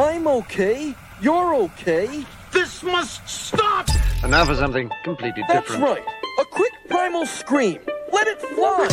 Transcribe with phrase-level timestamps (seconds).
[0.00, 0.94] I'm okay.
[1.20, 2.24] You're okay.
[2.52, 3.86] This must stop!
[4.22, 5.82] And now for something completely That's different.
[5.82, 6.14] That's right.
[6.38, 7.80] A quick primal scream.
[8.10, 8.88] Let it fly.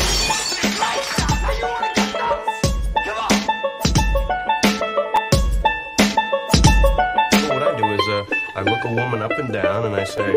[7.47, 8.25] What I do is, uh,
[8.57, 10.29] I look a woman up and down and I say,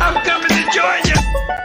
[0.00, 1.63] I'm coming to join you!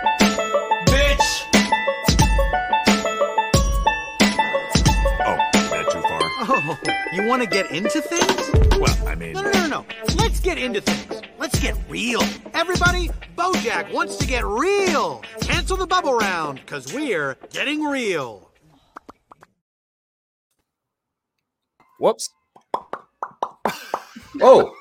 [7.14, 8.52] You want to get into things?
[8.80, 9.86] Well, I mean, No, no, no, no.
[10.18, 11.22] Let's get into things.
[11.38, 12.22] Let's get real.
[12.54, 15.24] Everybody, Bojack wants to get real.
[15.42, 18.52] Cancel the bubble round, because we're getting real.
[22.00, 22.30] Whoops.
[24.42, 24.74] Oh,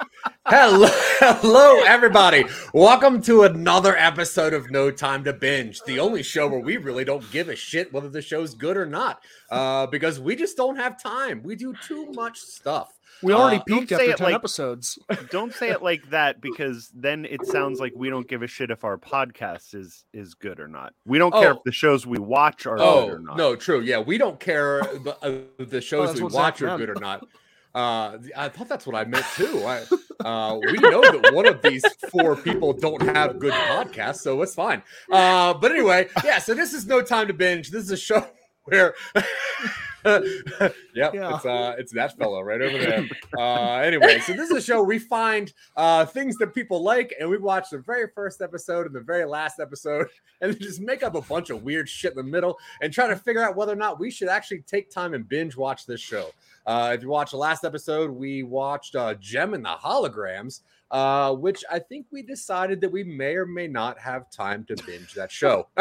[0.48, 0.88] hello,
[1.20, 2.44] hello, everybody.
[2.72, 7.04] Welcome to another episode of No Time to Binge, the only show where we really
[7.04, 10.76] don't give a shit whether the show's good or not, uh, because we just don't
[10.76, 11.42] have time.
[11.42, 12.92] We do too much stuff.
[13.22, 14.96] We already Uh, peaked after 10 like- episodes.
[15.30, 18.70] Don't say it like that because then it sounds like we don't give a shit
[18.70, 20.92] if our podcast is is good or not.
[21.04, 21.56] We don't care Oh.
[21.56, 23.36] if the shows we watch are good Oh or not.
[23.36, 23.80] no, true.
[23.80, 27.26] Yeah, we don't care the, uh, the shows that's we watch are good or not.
[27.78, 29.64] Uh, I thought that's what I meant too.
[29.64, 29.84] I,
[30.24, 34.56] uh, we know that one of these four people don't have good podcasts, so it's
[34.56, 34.82] fine.
[35.12, 36.40] Uh, but anyway, yeah.
[36.40, 37.70] So this is no time to binge.
[37.70, 38.26] This is a show
[38.64, 38.96] where,
[40.04, 41.34] yep, Yeah.
[41.36, 43.08] it's uh, it's that fellow right over there.
[43.38, 47.28] Uh, anyway, so this is a show we find uh things that people like, and
[47.28, 50.06] we watch the very first episode and the very last episode,
[50.40, 53.06] and then just make up a bunch of weird shit in the middle and try
[53.06, 56.00] to figure out whether or not we should actually take time and binge watch this
[56.00, 56.30] show.
[56.66, 60.60] Uh, if you watch the last episode, we watched uh, Jem and the Holograms,
[60.90, 64.76] uh, which I think we decided that we may or may not have time to
[64.86, 65.68] binge that show.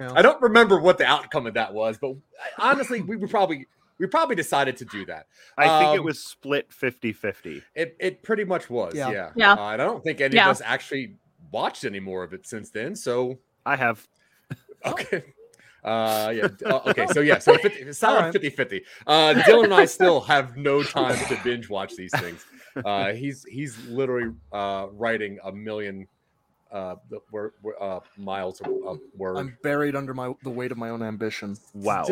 [0.00, 0.12] Yeah.
[0.14, 2.14] I don't remember what the outcome of that was, but
[2.58, 3.66] honestly, we would probably
[3.98, 5.26] we probably decided to do that.
[5.58, 7.62] I think it Um, was split 50-50.
[7.74, 9.10] It it pretty much was, Yeah.
[9.10, 9.30] yeah.
[9.36, 9.50] Yeah.
[9.52, 10.46] Uh, and I don't think any Yeah.
[10.46, 11.16] of us actually
[11.52, 12.96] watched any more of it since then.
[12.96, 14.06] So I have
[14.86, 15.22] okay.
[15.84, 16.48] Uh yeah.
[16.66, 17.06] uh, okay.
[17.08, 17.38] So yeah.
[17.38, 18.32] So 50, solid Alright.
[18.32, 18.84] 50 50.
[19.06, 22.44] Uh, Dylan and I still have no time to binge watch these things.
[22.76, 26.06] Uh, he's he's literally uh, writing a million
[26.72, 29.36] uh, the word, uh, miles of, of word.
[29.36, 31.56] I'm buried under my the weight of my own ambition.
[31.74, 32.06] wow.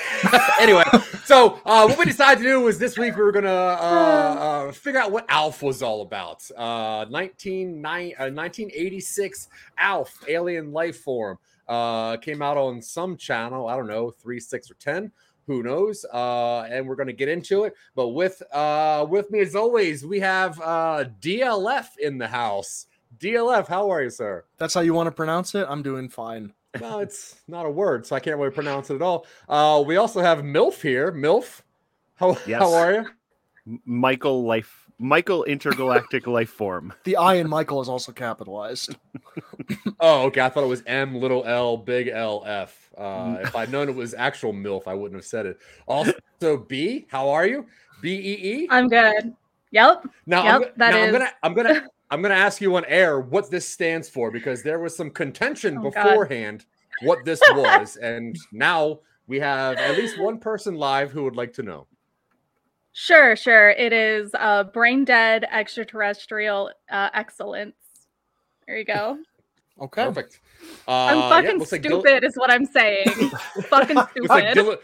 [0.60, 0.84] anyway,
[1.24, 4.72] so uh, what we decided to do was this week we were gonna uh, uh,
[4.72, 6.48] figure out what Alf was all about.
[6.56, 9.48] Uh, 19, nine, uh, 1986
[9.78, 11.38] Alf, alien life form,
[11.68, 13.68] uh, came out on some channel.
[13.68, 15.12] I don't know, three, six, or ten.
[15.46, 16.04] Who knows?
[16.12, 17.74] Uh, and we're gonna get into it.
[17.94, 22.86] But with uh, with me as always, we have uh, DLF in the house.
[23.18, 24.44] DLF, how are you, sir?
[24.58, 25.66] That's how you want to pronounce it?
[25.68, 26.52] I'm doing fine.
[26.80, 29.26] well, it's not a word, so I can't really pronounce it at all.
[29.48, 31.12] Uh, we also have MILF here.
[31.12, 31.60] MILF,
[32.16, 32.60] how, Yes.
[32.60, 33.78] how are you?
[33.84, 36.92] Michael life Michael intergalactic life form.
[37.04, 38.96] The I in Michael is also capitalized.
[40.00, 40.40] Oh, okay.
[40.40, 42.90] I thought it was M little L big L F.
[42.96, 45.58] Uh, if I'd known it was actual MILF, I wouldn't have said it.
[45.86, 46.12] Also,
[46.68, 47.66] B, how are you?
[48.02, 48.68] B E E.
[48.70, 49.34] I'm good.
[49.70, 50.06] Yep.
[50.26, 52.84] Now, I'm, Yep, go- that now I'm gonna, I'm gonna, I'm gonna ask you on
[52.86, 56.04] air what this stands for because there was some contention Oh, God.
[56.04, 56.66] beforehand
[57.02, 61.52] what this was, and now we have at least one person live who would like
[61.54, 61.86] to know.
[62.96, 63.70] Sure, sure.
[63.70, 67.74] It is uh, brain dead extraterrestrial uh, excellence.
[68.66, 69.18] There you go.
[69.80, 70.04] Okay.
[70.04, 70.40] Perfect.
[70.86, 73.06] Uh, I'm yeah, fucking like Dil- stupid, is what I'm saying.
[73.68, 74.78] fucking looks like stupid.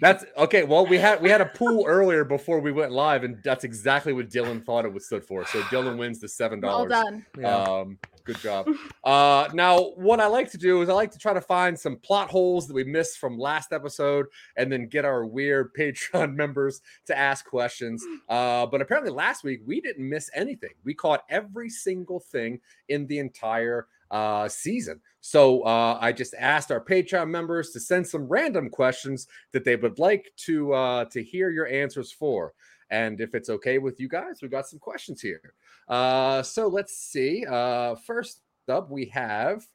[0.00, 0.62] That's okay.
[0.62, 4.12] Well, we had we had a pool earlier before we went live, and that's exactly
[4.12, 5.44] what Dylan thought it was stood for.
[5.44, 7.04] So Dylan wins the seven well dollars.
[7.04, 7.26] done.
[7.38, 7.84] Yeah.
[8.26, 8.68] Good job.
[9.04, 11.96] Uh, now, what I like to do is I like to try to find some
[11.96, 14.26] plot holes that we missed from last episode,
[14.56, 18.04] and then get our weird Patreon members to ask questions.
[18.28, 20.74] Uh, but apparently, last week we didn't miss anything.
[20.82, 25.00] We caught every single thing in the entire uh, season.
[25.20, 29.76] So uh, I just asked our Patreon members to send some random questions that they
[29.76, 32.54] would like to uh, to hear your answers for.
[32.90, 35.54] And if it's okay with you guys, we've got some questions here.
[35.88, 37.44] Uh, so let's see.
[37.48, 39.66] Uh, first up, we have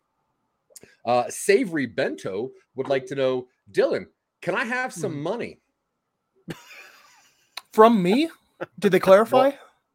[1.05, 4.05] uh, Savory Bento would like to know, Dylan,
[4.41, 5.21] can I have some Hmm.
[5.23, 5.59] money?
[7.73, 8.29] From me?
[8.79, 9.51] Did they clarify?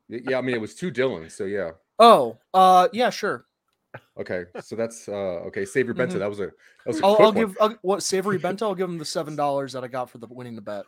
[0.08, 1.72] Y- Yeah, I mean it was two Dylans, so yeah.
[1.98, 3.46] oh, uh, yeah, sure.
[4.18, 5.64] Okay, so that's uh okay.
[5.64, 6.20] Savory Bento, Mhm.
[6.20, 6.52] that was a that
[6.86, 8.66] was a I'll, I'll give I'll, what savory bento.
[8.68, 10.84] I'll give him the seven dollars that I got for the winning the bet.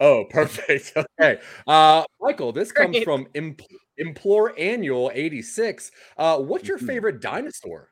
[0.00, 0.92] Oh, perfect.
[0.96, 1.38] Okay.
[1.66, 3.66] Uh Michael, this comes from Impl-
[3.98, 5.90] Implore Annual 86.
[6.16, 6.86] Uh what's your Mhm.
[6.86, 7.90] favorite dinosaur?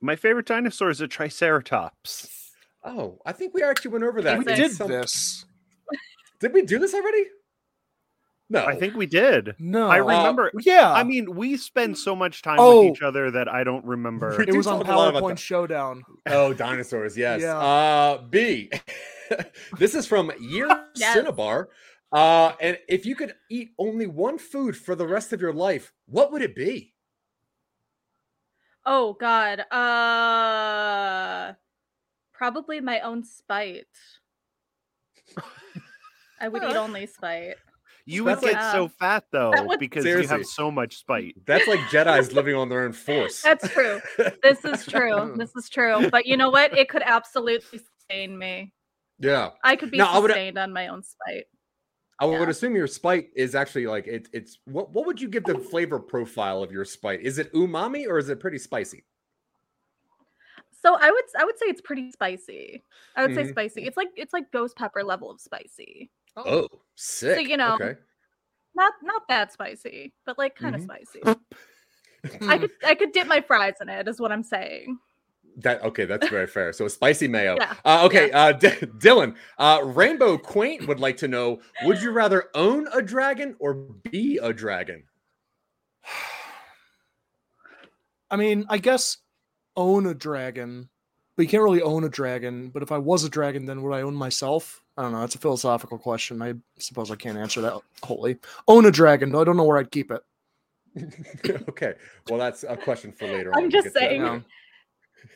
[0.00, 2.50] My favorite dinosaur is a triceratops.
[2.84, 4.38] Oh, I think we actually went over that.
[4.38, 5.44] we did some- this.
[6.40, 7.24] Did we do this already?
[8.50, 9.54] No, I think we did.
[9.58, 10.50] No, I remember.
[10.60, 12.82] yeah, I mean, we spend so much time Oh.
[12.84, 14.42] with each other that I don't remember.
[14.42, 15.38] it was on talked a lot about PowerPoint.
[15.38, 16.02] Showdown.
[16.26, 17.40] Oh, dinosaurs, yes.
[17.42, 17.56] Yeah.
[17.56, 18.70] Uh B.
[19.78, 21.14] this is from Year Yes.
[21.14, 21.68] Cinnabar.
[22.12, 25.92] Uh, and if you could eat only one food for the rest of your life,
[26.06, 26.94] what would it be?
[28.86, 29.60] Oh God.
[29.72, 31.54] Uh,
[32.32, 33.86] probably my own spite.
[36.40, 37.56] I would eat only spite.
[38.06, 41.34] You would That's like- get so fat though would- because you have so much spite.
[41.46, 43.40] That's like Jedi's living on their own force.
[43.40, 43.98] That's true.
[44.42, 45.34] This is true.
[45.38, 46.10] This is true.
[46.10, 46.76] But you know what?
[46.76, 48.73] It could absolutely sustain me.
[49.18, 49.50] Yeah.
[49.62, 51.46] I could be No, I would- sustained on my own spite.
[52.20, 52.48] I would Yeah.
[52.48, 55.98] assume your spite is actually like it, it's what what would you give the flavor
[55.98, 57.20] profile of your spite?
[57.22, 59.04] Is it umami or is it pretty spicy?
[60.80, 62.84] So I would I would say it's pretty spicy.
[63.16, 63.50] I would say Mhm.
[63.50, 63.82] spicy.
[63.86, 66.10] It's like it's like ghost pepper level of spicy.
[66.36, 67.48] Oh, sick.
[67.48, 67.96] you know, okay.
[68.76, 70.84] Not not that spicy, but like kind of Mhm.
[70.84, 71.20] spicy.
[72.48, 74.06] I could I could dip my fries in it.
[74.08, 74.98] Is what I'm saying.
[75.56, 76.72] That okay, that's very fair.
[76.72, 77.56] So a spicy mayo.
[77.60, 78.68] Yeah, Uh, okay, uh, D-
[78.98, 83.74] Dylan, uh, Rainbow Quaint would like to know: Would you rather own a dragon or
[83.74, 85.04] be a dragon?
[88.30, 89.18] I mean, I guess
[89.76, 90.88] own a dragon,
[91.36, 92.70] but you can't really own a dragon.
[92.70, 94.82] But if I was a dragon, then would I own myself?
[94.96, 95.20] I don't know.
[95.20, 96.42] That's a philosophical question.
[96.42, 98.38] I suppose I can't answer that wholly.
[98.66, 100.22] Own a dragon, though I don't know where I'd keep it.
[101.68, 101.94] okay,
[102.28, 103.52] well, that's a question for later.
[103.54, 104.44] I'm We'll just get that saying.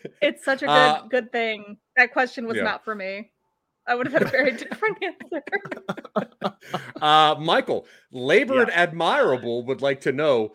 [0.04, 0.16] Later.
[0.22, 1.78] It's such a good Uh, good thing.
[1.96, 2.64] That question was yeah.
[2.64, 3.30] not for me.
[3.86, 5.42] I would have had a very different answer.
[7.00, 10.54] Uh, Michael, labored admirable would like to know: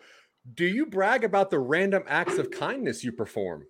[0.52, 3.64] Do you brag about the random acts of kindness you perform?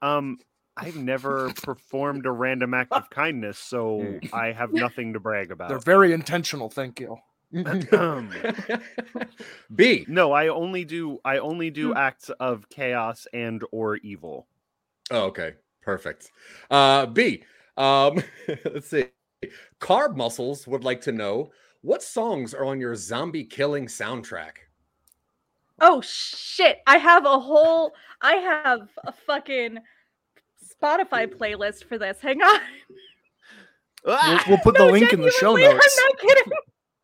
[0.00, 0.38] Um,
[0.76, 4.32] I've never performed a random act of kindness, so Mm.
[4.32, 5.68] I have nothing to brag about.
[5.68, 6.70] They're very intentional.
[6.70, 7.18] Thank you.
[9.74, 10.04] B.
[10.08, 11.96] No, I only do I only do Hmm.
[11.96, 14.46] acts of chaos and or evil.
[15.10, 16.30] Oh, okay, perfect.
[16.70, 17.42] Uh, B.
[17.76, 18.22] Um,
[18.64, 19.06] let's see.
[19.80, 21.50] Carb muscles would like to know
[21.82, 24.52] what songs are on your zombie killing soundtrack.
[25.80, 26.78] Oh shit!
[26.86, 27.92] I have a whole.
[28.22, 29.78] I have a fucking
[30.82, 32.20] Spotify playlist for this.
[32.20, 32.60] Hang on.
[34.04, 35.98] We'll, we'll put the link in the show notes.
[35.98, 36.52] I'm not kidding.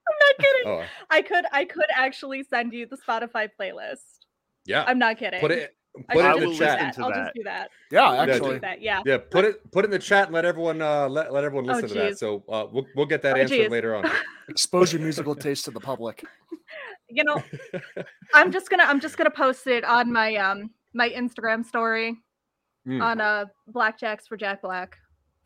[0.08, 0.69] I'm not kidding.
[0.72, 1.44] Oh, I could.
[1.52, 4.26] I could actually send you the Spotify playlist.
[4.66, 4.84] yeah.
[4.87, 5.40] I'm not kidding.
[5.40, 5.75] Put it.
[6.08, 6.78] I Put should it in just the do chat.
[6.96, 7.02] that.
[7.02, 7.16] I'll that.
[7.25, 7.70] just do that.
[7.90, 8.54] Yeah, Yeah, actually.
[8.54, 8.81] do that.
[8.81, 9.02] Yeah.
[9.04, 11.69] Yeah, put it put it in the chat and let everyone uh let, let everyone
[11.69, 12.19] Oh, listen to that.
[12.19, 13.70] So uh we'll we'll get that Oh, answer geez.
[13.70, 14.10] later on.
[14.49, 16.25] Expose your musical taste to the public.
[17.14, 17.43] You know,
[18.32, 18.84] I'm just gonna.
[18.84, 22.16] I'm just gonna post it on my um my Instagram story
[22.88, 23.02] Mm.
[23.02, 24.96] on uh Blackjacks for Jack Black.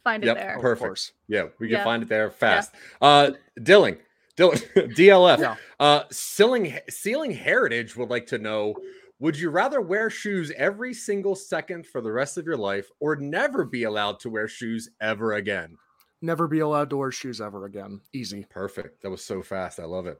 [0.04, 0.58] Find it Yep, there.
[0.60, 1.12] Perfect.
[1.26, 1.84] Yeah, we can Yeah.
[1.84, 2.72] find it there fast.
[3.00, 3.98] Uh Dylan,
[4.36, 4.62] Dylan
[4.96, 5.38] DLF.
[5.38, 5.56] Yeah.
[5.80, 8.74] Uh Sealing Sealing Heritage would like to know
[9.18, 13.16] would you rather wear shoes every single second for the rest of your life or
[13.16, 15.76] never be allowed to wear shoes ever again?
[16.22, 18.00] Never be allowed to wear shoes ever again.
[18.12, 18.44] Easy.
[18.50, 19.02] Perfect.
[19.02, 19.80] That was so fast.
[19.80, 20.18] I love it.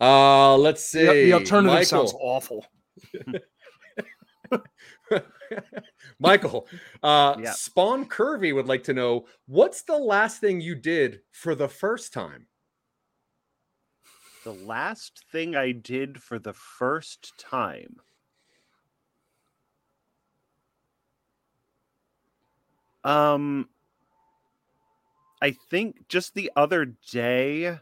[0.00, 1.04] Uh let's see.
[1.04, 2.06] The, the alternative Michael.
[2.06, 2.66] sounds awful.
[6.18, 6.68] Michael,
[7.02, 7.52] uh, Yeah.
[7.52, 12.12] Spawn Curvy would like to know what's the last thing you did for the first
[12.12, 12.46] time?
[14.44, 17.96] The last thing I did for the first time.
[23.04, 23.68] Um
[25.40, 27.78] I think just the other day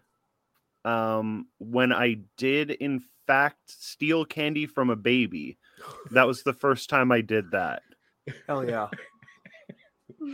[0.85, 5.59] um when I did in fact steal candy from a baby.
[6.11, 7.83] That was the first time I did that.
[8.47, 8.89] Hell yeah.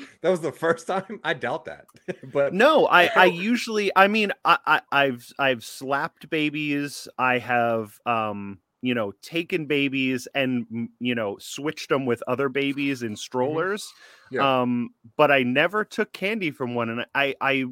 [0.22, 1.20] That was the first time.
[1.24, 1.86] I doubt that,
[2.22, 7.08] but No, I I usually I mean I, I I've I've slapped babies.
[7.18, 12.48] I have um you know taken babies and mm, you know switched them with other
[12.48, 13.94] babies in strollers.
[14.30, 14.46] Yeah.
[14.58, 17.64] Um but I never took candy from one and I I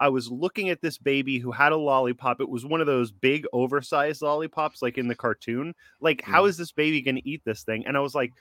[0.00, 2.40] I was looking at this baby who had a lollipop.
[2.40, 5.74] It was one of those big oversized lollipops like in the cartoon.
[6.00, 6.46] Like how Mhm.
[6.46, 7.86] is this baby going to eat this thing?
[7.86, 8.32] And I was like,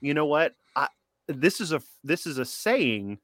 [0.00, 0.54] you know what?
[0.76, 0.88] I
[1.28, 3.18] this is a this is a saying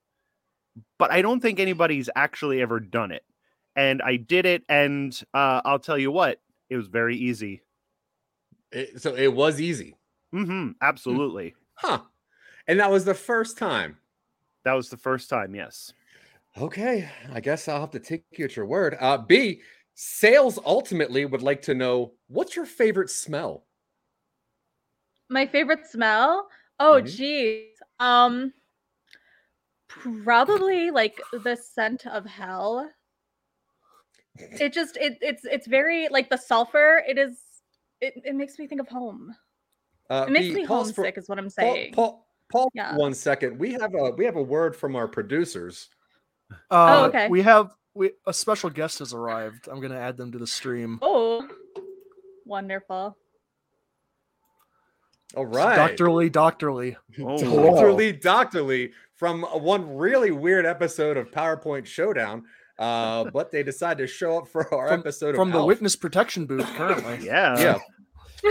[0.99, 3.25] but I don't think anybody's actually ever done it.
[3.77, 7.63] And I did it, and uh, I'll tell you what, it was very easy.
[8.73, 9.97] it, so it was easy,
[10.35, 10.73] Mm-hmm.
[10.81, 11.55] absolutely.
[11.75, 12.03] huh?
[12.67, 13.99] And that was the first time.
[14.65, 15.55] That was the first time.
[15.55, 15.93] Yes.
[16.57, 18.97] Okay, I guess I'll have to take you at your word.
[19.01, 19.61] Uh, B,
[19.95, 23.67] sales ultimately would like to know what's your favorite smell?
[25.29, 26.49] My favorite smell?
[26.79, 27.07] Oh, Mhm.
[27.07, 27.74] geez.
[28.01, 28.53] Um,
[29.89, 32.91] probably like the scent of hell.
[34.37, 37.03] it just it it's it's very like the sulfur.
[37.07, 37.39] It is.
[38.01, 39.35] It, it makes me think of home.
[40.11, 41.95] Uh, It makes B, me pause for- homesick, is what I'm Paul, saying.
[41.95, 42.97] Paul, Paul Yeah.
[42.97, 43.59] one second.
[43.59, 45.89] We have a we have a word from our producers.
[46.51, 47.29] Uh, Oh, okay.
[47.29, 49.69] We have we a special guest has arrived.
[49.69, 50.99] I'm gonna add them to the stream.
[51.01, 51.49] Oh,
[52.45, 53.17] wonderful.
[55.37, 55.77] All right.
[55.77, 56.97] Doctor Lee, Doctor Lee.
[57.21, 57.93] Oh, Dr.
[57.93, 58.63] Lee, Dr.
[58.63, 62.45] Lee from one really weird episode of PowerPoint Showdown.
[62.79, 65.69] Uh, but they decided to show up for our From- episode From of the Alf.
[65.69, 67.19] witness protection booth currently.
[67.27, 67.59] yeah.
[67.59, 67.79] Yeah.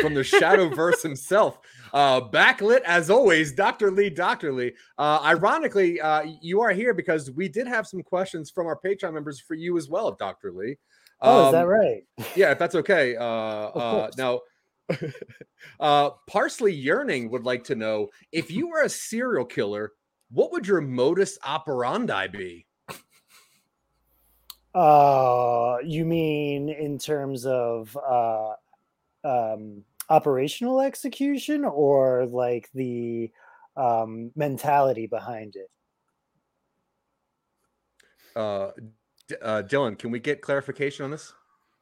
[0.01, 1.59] From the Shadowverse himself.
[1.93, 3.91] Uh, backlit as always, Dr.
[3.91, 4.51] Lee, Dr.
[4.51, 4.73] Lee.
[4.97, 9.13] Uh, ironically, uh, you are here because we did have some questions from our Patreon
[9.13, 10.51] members for you as well, Dr.
[10.51, 10.77] Lee.
[11.21, 12.03] Oh, is that Um, right?
[12.35, 13.15] Yeah, if that's okay.
[13.15, 14.39] Uh, uh, now,
[15.79, 19.91] uh, Parsley Yearning would like to know if you were a serial killer,
[20.31, 22.65] what would your modus operandi be?
[24.73, 28.53] Uh, you mean in terms of uh,
[29.23, 33.29] um, operational execution or like the
[33.77, 35.69] um, mentality behind it?
[38.35, 38.71] Uh,
[39.27, 41.33] D- uh, Dylan, can we get clarification on this?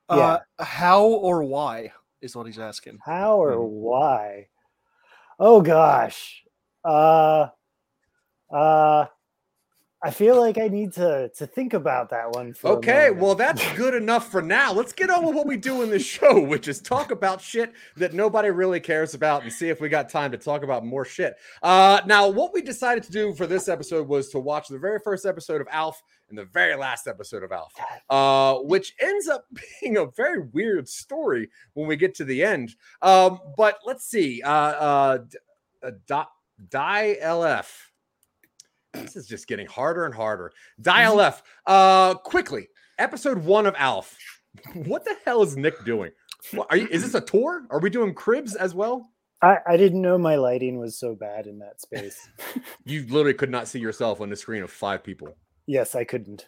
[0.09, 2.99] Uh, how or why is what he's asking.
[3.03, 4.47] How or why?
[5.39, 6.43] Oh gosh.
[6.83, 7.47] Uh
[8.53, 9.05] uh
[10.03, 13.61] I feel like I need to to think about that one for Okay, well, that's
[13.73, 14.73] good enough for now.
[14.73, 17.71] Let's get on with what we do in this show, which is talk about shit
[17.97, 21.05] that nobody really cares about and see if we got time to talk about more
[21.05, 21.35] shit.
[21.61, 24.97] Uh, now, what we decided to do for this episode was to watch the very
[25.03, 27.73] first episode of Alf and the very last episode of Alf,
[28.09, 29.45] uh, which ends up
[29.81, 32.75] being a very weird story when we get to the end.
[33.03, 34.41] Um, but let's see.
[34.41, 35.17] Uh, uh,
[35.83, 36.25] uh, Di-
[36.69, 37.90] Die LF.
[38.93, 40.51] This is just getting harder and harder.
[40.81, 41.43] Dial F.
[41.65, 42.67] Uh, quickly.
[42.99, 44.17] Episode one of Alf.
[44.73, 46.11] What the hell is Nick doing?
[46.51, 46.87] What, are you?
[46.91, 47.65] Is this a tour?
[47.69, 49.09] Are we doing cribs as well?
[49.41, 52.27] I, I didn't know my lighting was so bad in that space.
[52.85, 55.35] You literally could not see yourself on the screen of five people.
[55.67, 56.47] yes, I couldn't.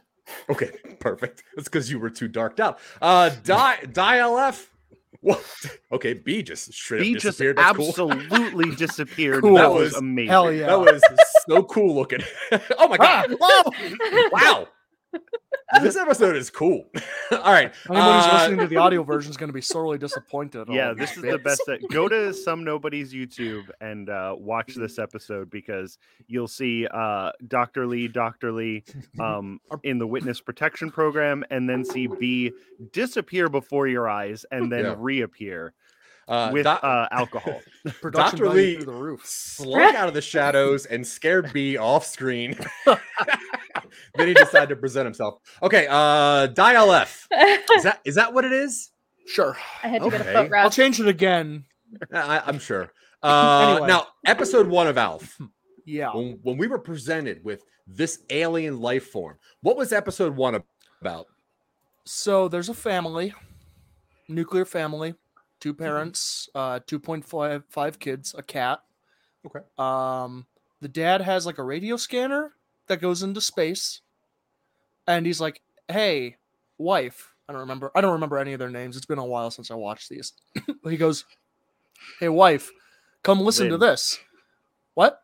[0.50, 1.44] Okay, perfect.
[1.56, 2.80] That's because you were too darked out.
[3.02, 4.73] Uh, die, Dial F.
[5.24, 5.42] What?
[5.90, 7.58] Okay, B just straight up He just disappeared.
[7.58, 8.12] That's cool.
[8.12, 9.42] absolutely disappeared.
[9.42, 9.56] Cool.
[9.56, 10.30] That That was was- amazing.
[10.30, 10.68] Hell yeah.
[10.68, 11.02] That was
[11.48, 12.20] so cool looking.
[12.78, 14.32] oh my ah, god!
[14.34, 14.68] wow,
[15.82, 16.90] this episode is cool.
[17.32, 19.98] All right, Anyone who's uh, listening to the audio version is going to be sorely
[19.98, 20.68] disappointed.
[20.68, 21.62] in Yeah, this these is the best.
[21.68, 27.32] That, go to some nobody's YouTube and uh, watch this episode because you'll see uh,
[27.48, 27.88] Dr.
[27.88, 28.52] Lee, Dr.
[28.52, 28.84] Lee
[29.20, 32.52] um, in the witness protection program, and then see B
[32.92, 34.96] disappear before your eyes and then Yeah.
[34.98, 35.74] reappear
[36.28, 37.60] uh, with Doc- uh, alcohol.
[38.12, 38.50] Dr.
[38.50, 39.26] Lee through the roof.
[39.26, 42.58] slunk out of the shadows and scared B off screen.
[44.16, 45.40] then he decided to present himself.
[45.62, 47.28] Okay, uh Dial F.
[47.76, 48.92] Is that is that what it is?
[49.26, 49.58] Sure.
[49.84, 50.50] I had to get a Okay.
[50.50, 51.66] foot I'll change it again.
[52.14, 52.92] I, I'm sure.
[53.22, 53.88] Uh Anyway.
[53.88, 55.40] now episode one of Alf.
[55.86, 56.14] Yeah.
[56.16, 60.62] When, when we were presented with this alien life form, what was episode one
[61.02, 61.28] about?
[62.06, 63.34] So there's a family,
[64.28, 65.16] nuclear family,
[65.60, 68.80] two parents, uh, 2.5 five kids, a cat.
[69.46, 69.60] Okay.
[69.78, 70.46] Um,
[70.82, 72.54] the dad has like a radio scanner
[72.88, 74.02] that goes into space,
[75.08, 76.38] and he's like, "Hey,
[76.78, 77.92] wife." I don't remember.
[77.94, 78.96] I don't remember any of their names.
[78.96, 80.34] It's been a while since I watched these.
[80.90, 81.26] he goes,
[82.20, 82.72] "Hey, wife,
[83.24, 84.20] come listen to this."
[84.94, 85.22] What?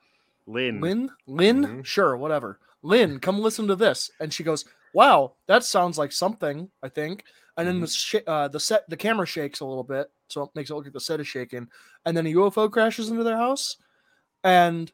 [0.47, 0.81] Lynn.
[0.81, 1.09] Lynn?
[1.27, 1.65] Lynn?
[1.65, 1.85] Mhm.
[1.85, 2.59] Sure, whatever.
[2.81, 4.09] Lynn, come listen to this.
[4.19, 7.23] And she goes, "Wow, that sounds like something." I think.
[7.57, 10.49] And then the sh- uh, the set, the camera shakes a little bit, so it
[10.55, 11.67] makes it look like the set is shaking.
[12.05, 13.75] And then a UFO crashes into their house,
[14.43, 14.91] and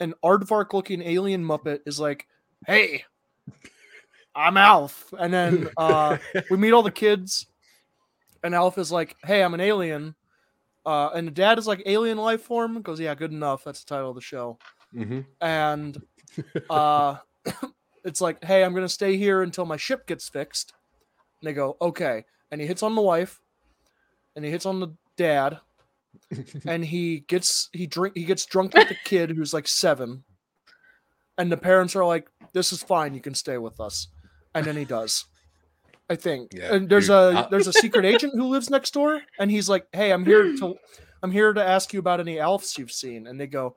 [0.00, 2.26] an aardvark-looking alien muppet is like,
[2.66, 3.04] "Hey,
[4.34, 6.18] I'm Alf." And then uh,
[6.50, 7.46] we meet all the kids,
[8.42, 10.14] and Alf is like, "Hey, I'm an alien."
[10.84, 12.80] Uh, and the dad is like alien life form.
[12.80, 13.64] Goes, yeah, good enough.
[13.64, 14.58] That's the title of the show
[14.94, 15.20] Mm-hmm.
[15.40, 16.00] and
[16.70, 17.16] uh
[18.04, 20.72] it's like hey i'm gonna stay here until my ship gets fixed
[21.40, 23.40] and they go okay and he hits on the wife
[24.34, 25.58] and he hits on the dad
[26.66, 30.24] and he gets he drink he gets drunk with the kid who's like seven.
[31.38, 34.08] And the parents are like this is fine you can stay with us.
[34.54, 35.24] And then he does
[36.08, 36.52] i think.
[36.54, 39.50] Yeah, and there's dude, a I- there's a secret agent who lives next door and
[39.50, 40.76] he's like hey i'm here to
[41.22, 43.26] i'm here to ask you about any elves you've seen.
[43.26, 43.74] And they go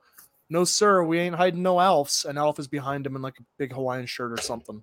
[0.48, 2.24] no sir we ain't hiding no elves.
[2.24, 4.82] And elf is behind him in like a big hawaiian shirt or something.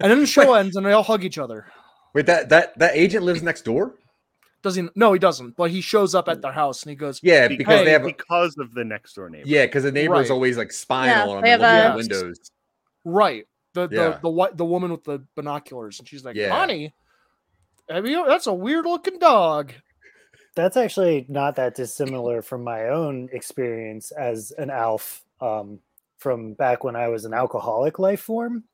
[0.00, 1.66] And then the show ends and they all hug each other.
[2.14, 3.94] Wait, that that that agent lives next door?
[4.62, 7.20] Does he no he doesn't but he shows up at their house and he goes
[7.22, 9.48] Yeah, because Hey, they have a, because of the next door neighbor.
[9.48, 10.34] yeah, because the neighbor's Right.
[10.34, 12.50] always like spying Yeah, on them they and looking at a- windows.
[13.04, 14.18] right The the Yeah.
[14.22, 16.50] the white the woman with the binoculars, and she's like, Yeah.
[16.50, 16.94] "Honey,
[17.88, 18.24] have you?
[18.26, 19.72] That's a weird looking dog."
[20.54, 25.80] That's actually not that dissimilar from my own experience as an Alf um,
[26.18, 28.64] from back when I was an alcoholic life form.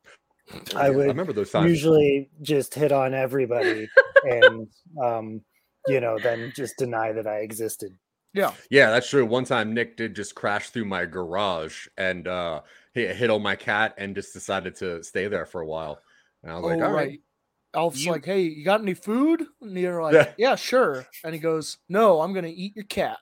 [0.75, 1.71] I I would remember those times.
[1.71, 3.88] usually just hit on everybody
[4.25, 4.66] and,
[5.00, 5.40] um,
[5.87, 7.92] you know, then just deny that I existed.
[8.35, 8.52] Yeah.
[8.70, 9.25] Yeah, that's true.
[9.25, 12.61] One time Nick did just crash through my garage and uh
[12.94, 16.00] he hit on my cat and just decided to stay there for a while.
[16.42, 17.08] And I was Oh, like, all right.
[17.08, 17.20] right.
[17.75, 20.32] Alf's You- like, "Hey, you got any food?" And you're like, Yeah.
[20.38, 23.18] "Yeah, sure." And he goes, "No, I'm gonna eat your cat."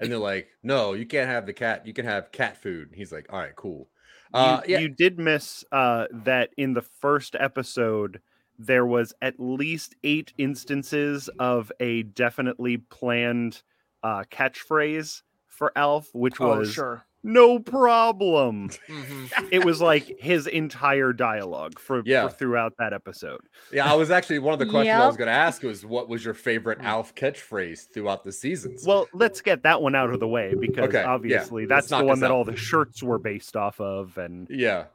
[0.00, 1.86] And they're like, no, you can't have the cat.
[1.86, 2.88] You can have cat food.
[2.88, 3.88] And he's like, all right, cool.
[4.34, 4.78] You, Uh, yeah.
[4.80, 8.20] you did miss uh, that in the first episode,
[8.58, 13.62] there was at least eight instances of a definitely planned
[14.02, 17.04] uh, catchphrase for Alf, which Oh, was sure.
[17.22, 18.70] no problem.
[18.88, 22.28] hmm it was like his entire dialogue for, Yeah.
[22.28, 23.40] for throughout that episode.
[23.72, 26.08] Yeah, I was actually one of the questions I was going to ask was what
[26.08, 28.84] was your favorite Alf catchphrase throughout the seasons?
[28.86, 32.04] Well, let's get that one out of the way because Okay, obviously let's that's the
[32.06, 32.34] one that out.
[32.34, 34.86] all the shirts were based off of, and yeah.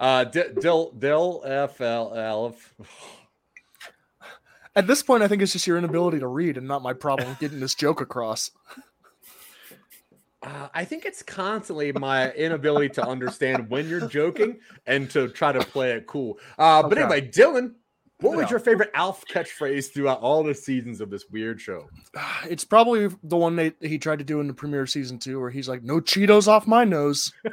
[0.00, 2.74] Uh, D- Dill, Dill, F, L, Alf.
[4.74, 7.36] At this point, I think it's just your inability to read and not my problem
[7.38, 8.50] getting this joke across.
[10.44, 14.58] Uh, I think it's constantly my inability to understand when you're joking
[14.88, 16.36] and to try to play it cool.
[16.58, 17.74] Uh, but anyway, Dylan,
[18.18, 18.50] what was Yeah.
[18.50, 21.88] your favorite Alf catchphrase throughout all the seasons of this weird show?
[22.50, 25.50] It's probably the one that he tried to do in the premiere season two, where
[25.50, 27.32] he's like, "No Cheetos off my nose."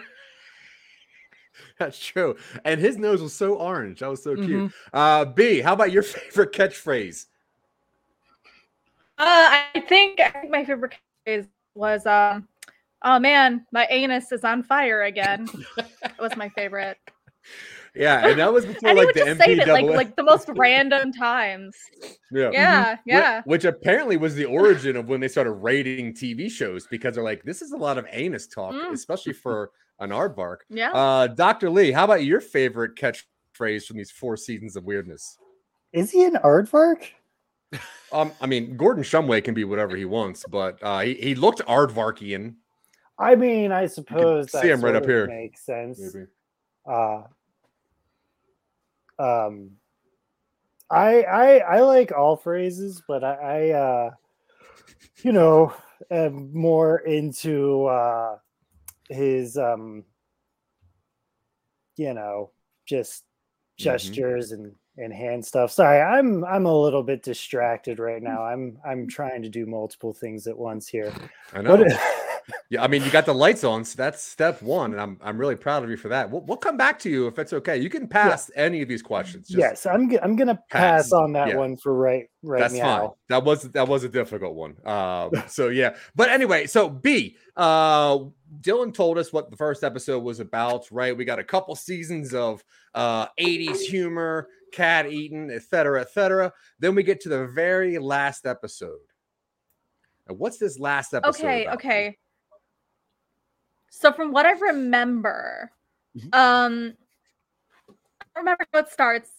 [1.80, 2.36] That's true.
[2.66, 4.00] And his nose was so orange.
[4.00, 4.48] That was so cute.
[4.72, 4.74] Mhm.
[4.94, 7.26] Uh, B, how about your favorite catchphrase?
[9.18, 12.48] Uh, I think I think my favorite phrase was um,
[13.04, 15.48] oh man, my anus is on fire again.
[16.02, 16.98] that was my favorite.
[17.96, 20.16] Yeah, and that was before and he like would the just say it like like
[20.16, 21.76] the most random times.
[22.32, 22.52] yeah.
[22.52, 23.42] Yeah, Wh- yeah.
[23.46, 27.42] Which apparently was the origin of when they started rating TV shows because they're like,
[27.44, 28.92] this is a lot of anus talk, Mm.
[28.94, 30.58] especially for an aardvark.
[30.70, 30.92] Yeah.
[30.92, 31.70] Uh, Dr.
[31.70, 35.38] Lee, how about your favorite catchphrase from these four seasons of weirdness?
[35.94, 37.06] Is he an aardvark?
[38.12, 41.60] Um, I mean, Gordon Shumway can be whatever he wants, but uh, he, he looked
[41.68, 42.56] aardvarkian.
[43.20, 45.28] I mean, I suppose see him right up here.
[45.28, 46.00] makes sense.
[46.00, 46.26] Maybe.
[46.88, 47.24] Uh,
[49.20, 49.72] um,
[50.90, 54.10] I I I like all phrases, but I, I uh,
[55.22, 55.74] you know,
[56.10, 58.38] am more into uh,
[59.10, 60.04] his um,
[61.98, 62.52] you know,
[62.86, 63.24] just
[63.80, 63.92] Mm-hmm.
[63.92, 65.72] gestures and and hand stuff.
[65.72, 68.44] Sorry, I'm I'm a little bit distracted right now.
[68.44, 71.14] I'm I'm trying to do multiple things at once here.
[71.54, 71.78] I know.
[71.78, 71.98] What-
[72.72, 75.38] yeah, I mean, you got the lights on, so that's step one, and I'm I'm
[75.38, 76.30] really proud of you for that.
[76.30, 77.78] We'll, we'll come back to you if it's okay.
[77.78, 79.48] You can pass any of these questions.
[79.48, 81.04] Just, yes, I'm i'm gonna pass.
[81.04, 81.56] pass on that Yeah.
[81.58, 82.98] one for right right that's now.
[83.00, 83.10] fine.
[83.30, 84.76] That was that was a difficult one.
[84.86, 88.18] Um, so yeah, but anyway, so B, uh,
[88.62, 90.88] Dylan told us what the first episode was about.
[90.92, 96.52] Right, we got a couple seasons of uh 80s humor, cat eating, etc., etc.
[96.80, 99.00] Then we get to the very last episode.
[100.28, 101.46] And what's this last episode?
[101.46, 101.76] Okay, about?
[101.76, 102.18] okay.
[103.90, 105.72] So from what I remember,
[106.18, 106.30] Mm-hmm.
[106.34, 106.94] um
[107.88, 109.30] I don't remember how it starts,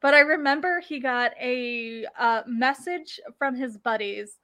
[0.00, 4.38] but I remember he got a uh, message from his buddies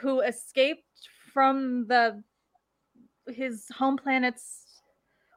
[0.00, 2.22] who escaped from the
[3.28, 4.62] his home planet's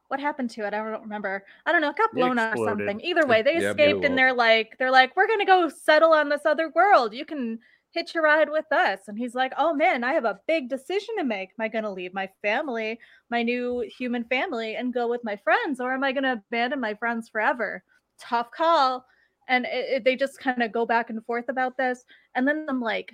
[0.08, 0.74] what happened to it?
[0.74, 1.44] I don't remember.
[1.66, 1.90] I don't know.
[1.90, 3.00] It got It blown up or something.
[3.00, 6.28] Either way, they Yeah, escaped and they're like, they're like, we're gonna go settle on
[6.28, 7.14] this other world.
[7.14, 7.60] You can
[7.92, 9.06] hitch a ride with us.
[9.06, 11.50] And he's like, oh man, I have a big decision to make.
[11.50, 12.98] Am I gonna leave my family,
[13.30, 16.94] my new human family, and go with my friends, or am I gonna abandon my
[16.94, 17.84] friends forever?
[18.18, 19.04] Tough call.
[19.48, 22.04] And it, it- they just kind of go back and forth about this.
[22.34, 23.12] And then I'm like,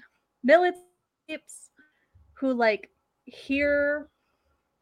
[0.49, 1.69] militaries
[2.35, 2.91] who like
[3.25, 4.09] hear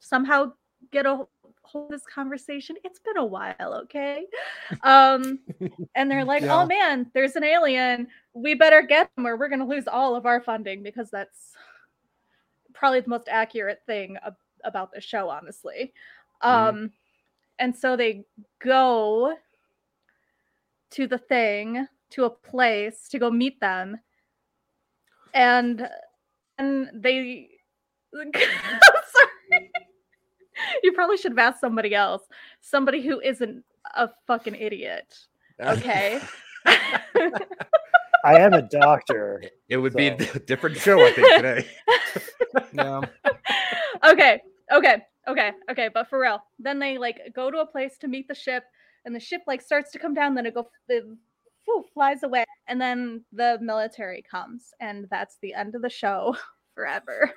[0.04, 0.52] somehow
[0.92, 1.26] get a
[1.62, 2.76] hold of this conversation.
[2.84, 4.26] It's been a while, okay?
[4.82, 5.40] Um,
[5.94, 6.62] and they're like, Yeah.
[6.62, 8.08] oh man, there's an alien.
[8.34, 11.52] We better get them or we're gonna lose all of our funding because that's
[12.74, 15.92] probably the most accurate thing ab- about the show, honestly.
[16.42, 16.90] Um,
[17.58, 18.24] and so they
[18.62, 19.36] go
[20.90, 23.98] to the thing, to a place to go meet them.
[25.32, 25.88] And
[26.58, 27.48] and they
[28.14, 29.70] I'm sorry.
[30.82, 32.22] You probably should have asked somebody else.
[32.60, 33.64] Somebody who isn't
[33.94, 35.18] a fucking idiot.
[35.60, 36.20] Okay.
[38.24, 39.42] I am a doctor.
[39.68, 41.66] It would be a different show, I think, today.
[42.72, 43.00] Yeah.
[44.04, 44.40] okay.
[44.72, 45.02] Okay.
[45.28, 45.52] Okay.
[45.70, 45.88] Okay.
[45.92, 46.38] But for real.
[46.58, 48.64] Then they like go to a place to meet the ship.
[49.04, 51.04] and the ship like starts to come down, then it go it,
[51.64, 56.36] whew, flies away, and then the military comes, and that's the end of the show
[56.74, 57.32] forever.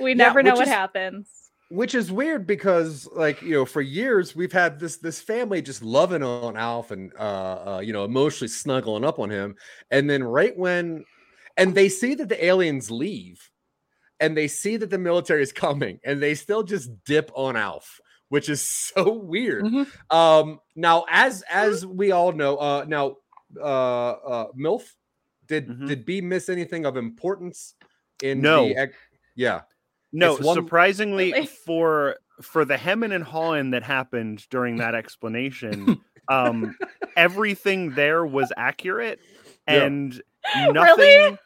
[0.00, 1.43] We Yeah, never know which what is- happens.
[1.70, 5.82] Which is weird because like you know for years we've had this this family just
[5.82, 9.56] loving on alf and uh, uh you know emotionally snuggling up on him
[9.90, 11.04] and then right when
[11.56, 13.50] and they see that the aliens leave
[14.20, 18.00] and they see that the military is coming and they still just dip on alf
[18.28, 19.86] which is so weird Mhm.
[20.10, 23.16] um now as as we all know uh now
[23.60, 24.84] uh uh milf
[25.46, 25.86] did Mhm.
[25.88, 27.74] did b miss anything of importance
[28.22, 28.68] in No.
[28.68, 28.94] the ec-
[29.34, 29.62] yeah
[30.14, 31.46] No, one- surprisingly Really?
[31.66, 36.76] for for the hemming and hawing that happened during that explanation, um,
[37.16, 39.20] everything there was accurate,
[39.68, 39.84] Yeah.
[39.84, 40.22] and
[40.54, 40.72] Really?
[40.72, 41.38] nothing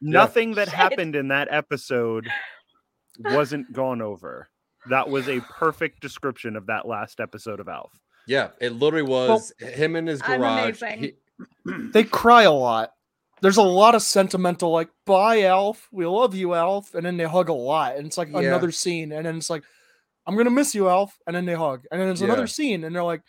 [0.00, 0.74] nothing that Shit.
[0.74, 2.28] happened in that episode
[3.18, 4.48] wasn't gone over.
[4.88, 7.92] That was a perfect description of that last episode of Alf.
[8.28, 10.82] Yeah, it literally was him in his I'm garage.
[10.98, 11.14] He-
[11.92, 12.92] They cry a lot.
[13.42, 15.88] There's a lot of sentimental, like "Bye, Alf.
[15.92, 18.32] We love you, Alf," and then they hug a lot, and it's like Yeah.
[18.34, 19.64] another scene, and then it's like,
[20.26, 22.22] "I'm gonna miss you, Alf," and then they hug, and then there's Yeah.
[22.22, 23.22] another scene, and they're like,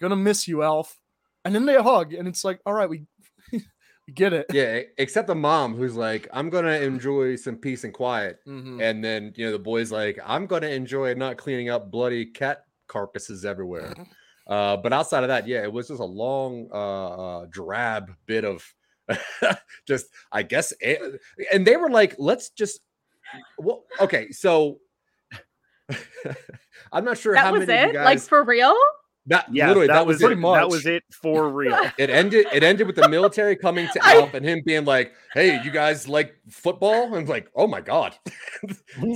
[0.00, 1.00] "Gonna miss you, Alf,"
[1.44, 3.06] and then they hug, and it's like, "All right, we,
[3.52, 7.94] we get it." yeah, except the mom who's like, "I'm gonna enjoy some peace and
[7.94, 8.84] quiet," Mhm.
[8.84, 12.64] and then you know the boy's like, "I'm gonna enjoy not cleaning up bloody cat
[12.88, 14.00] carcasses everywhere."
[14.46, 17.08] Uh, but outside of that, yeah, it was just a long, uh,
[17.42, 18.62] uh drab bit of
[19.86, 20.98] just, I guess, a-
[21.52, 22.80] and they were like, "Let's just."
[23.58, 24.78] Well, okay, so
[26.92, 27.92] I'm not sure That how was many of it?
[27.98, 28.74] you like for real?
[29.26, 30.26] that Yeah, literally that, that, was, was, it.
[30.26, 31.78] pretty That was it for real.
[31.98, 32.46] It ended.
[32.52, 35.70] It ended with the military coming to I- Alf and him being like, "Hey, you
[35.70, 38.14] guys like football?" And like, "Oh my god!"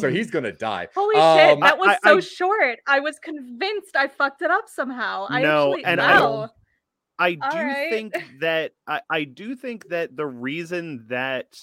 [0.00, 0.88] so he's gonna die.
[0.94, 2.78] Holy Um, shit, that was I- so I- short.
[2.86, 5.26] I was convinced I fucked it up somehow.
[5.28, 6.50] I No, actually and I wow.
[7.18, 7.90] I do All right.
[7.90, 11.58] think that I, I do think that the reason that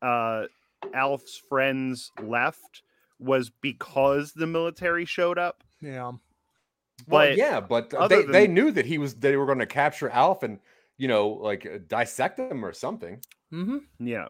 [0.00, 0.46] uh
[0.92, 2.82] Alf's friends left
[3.18, 5.62] was because the military showed up.
[5.80, 6.02] Yeah.
[6.06, 6.18] well,
[7.06, 9.66] but yeah, but uh, other they, they knew that he was they were going to
[9.66, 10.58] capture Alf and
[10.98, 13.20] you know like uh, dissect him or something.
[13.52, 13.78] Mm-hmm.
[14.06, 14.28] Yeah,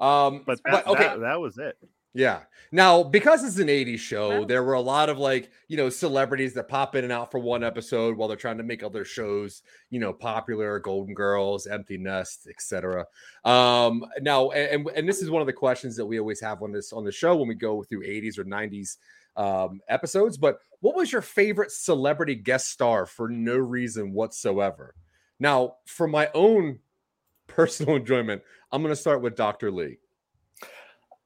[0.00, 1.76] Um, but, but that, okay, that, that was it.
[2.14, 2.40] Yeah.
[2.74, 4.44] Now, because it's an 80s show, Wow.
[4.46, 7.38] there were a lot of like, you know, celebrities that pop in and out for
[7.38, 11.98] one episode while they're trying to make other shows, you know, popular, Golden Girls, Empty
[11.98, 13.06] Nest, etc.
[13.44, 16.72] Um, now, and, and this is one of the questions that we always have on
[16.72, 18.96] this on the show when we go through 80s or 90s
[19.36, 20.36] um episodes.
[20.36, 24.94] But what was your favorite celebrity guest star for no reason whatsoever?
[25.40, 26.78] Now, for my own
[27.46, 29.70] personal enjoyment, I'm gonna start with Dr.
[29.70, 29.98] Lee.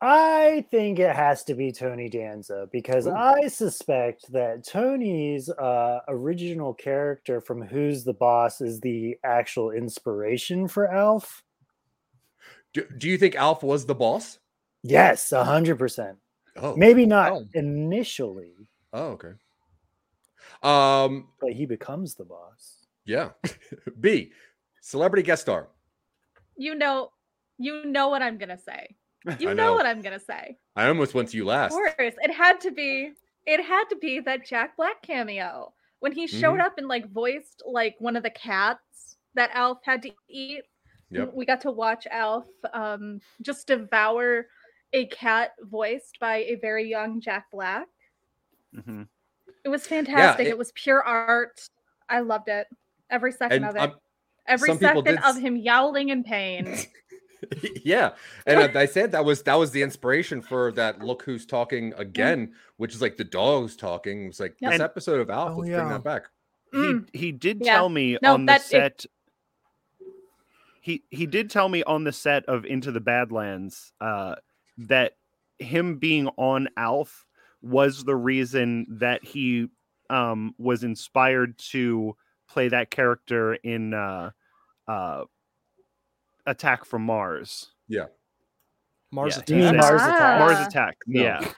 [0.08, 3.12] I think it has to be Tony Danza because Ooh.
[3.12, 10.68] I suspect that Tony's uh, original character from Who's the Boss is the actual inspiration
[10.68, 11.42] for Alf.
[12.72, 14.38] Do, do you think Alf was the boss?
[14.84, 16.18] Yes, a hundred percent.
[16.54, 17.44] Oh, Maybe not Oh.
[17.54, 18.54] initially,
[18.92, 19.32] oh, okay.
[20.62, 22.86] Um, but he becomes the boss.
[23.04, 23.30] yeah.
[24.00, 24.30] B,
[24.82, 25.66] celebrity guest star.
[26.56, 27.10] You know,
[27.58, 28.94] you know what I'm gonna say.
[29.40, 29.54] You know.
[29.54, 29.74] know.
[29.74, 30.56] what I'm gonna say.
[30.76, 31.72] I almost went to you last.
[31.72, 33.12] Of course, it had to be.
[33.46, 36.64] It had to be that Jack Black cameo when he showed Mhm.
[36.64, 40.62] up and like voiced like one of the cats that Alf had to eat.
[41.10, 41.32] Yep.
[41.34, 44.46] We got to watch Alf um, just devour
[44.92, 47.86] a cat voiced by a very young Jack Black.
[48.74, 49.02] Mm-hmm.
[49.64, 50.46] It was fantastic.
[50.46, 51.68] it- it, was pure art.
[52.08, 52.66] I loved it.
[53.10, 53.80] Every second of it.
[53.80, 53.92] um,
[54.48, 56.76] Every second of him yowling in pain.
[57.84, 58.10] yeah,
[58.46, 61.00] and I, I said that was that was the inspiration for that.
[61.00, 64.24] Look who's talking again, which is like the dogs talking.
[64.24, 64.70] It was like Yep.
[64.70, 65.52] this And- episode of Alf.
[65.54, 66.24] Oh, let's bring that back.
[66.74, 67.08] Mm.
[67.12, 67.74] He he did Yeah.
[67.76, 69.06] tell me No, on the that- it- set.
[70.80, 74.36] He he did tell me on the set of Into the Badlands uh,
[74.78, 75.12] that
[75.58, 77.26] him being on Alf
[77.62, 79.68] was the reason that he
[80.10, 82.14] um, was inspired to
[82.48, 84.30] play that character in uh,
[84.86, 85.24] uh,
[86.46, 87.72] Attack from Mars.
[89.12, 89.48] Mars Yeah, Attack.
[89.48, 90.14] You mean Mars Ah.
[90.14, 90.38] Attack?
[90.40, 90.96] Mars Attack.
[91.06, 91.22] No.
[91.22, 91.52] Yeah.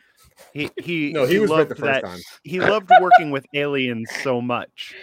[0.52, 2.18] He he No, he, was right loved the first that time.
[2.44, 4.94] he loved working with aliens so much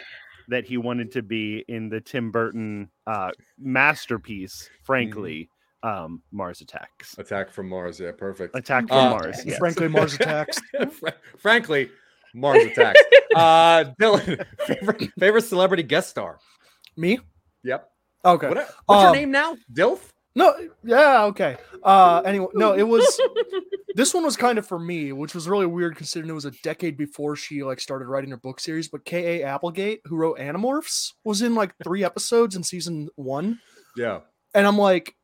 [0.48, 5.50] that he wanted to be in the Tim Burton uh, masterpiece, frankly,
[5.82, 7.17] um, Mars Attacks.
[7.17, 8.00] Attack from Mars.
[8.00, 8.56] Yeah, perfect.
[8.56, 9.41] Attack from Uh, Mars.
[9.45, 9.58] Yes.
[9.58, 10.60] Frankly, Mars Attacks.
[10.91, 11.89] Fra- Frankly,
[12.36, 13.00] Mars attacks.
[13.36, 16.38] uh, Dylan, favorite favorite celebrity guest star.
[16.95, 17.19] Me?
[17.63, 17.89] Yep.
[18.25, 18.47] Okay.
[18.49, 19.55] What, what's your Um, name now?
[19.73, 19.99] Dilf.
[20.38, 21.55] No, yeah, okay.
[21.81, 23.21] Uh anyway, no, it was
[23.95, 26.51] this one was kind of for me, which was really weird considering it was a
[26.63, 28.89] decade before she like started writing her book series.
[28.89, 29.43] But K.A.
[29.45, 33.59] Applegate, who wrote Animorphs, was in like three episodes in season one.
[33.95, 34.21] Yeah.
[34.53, 35.15] And I'm like,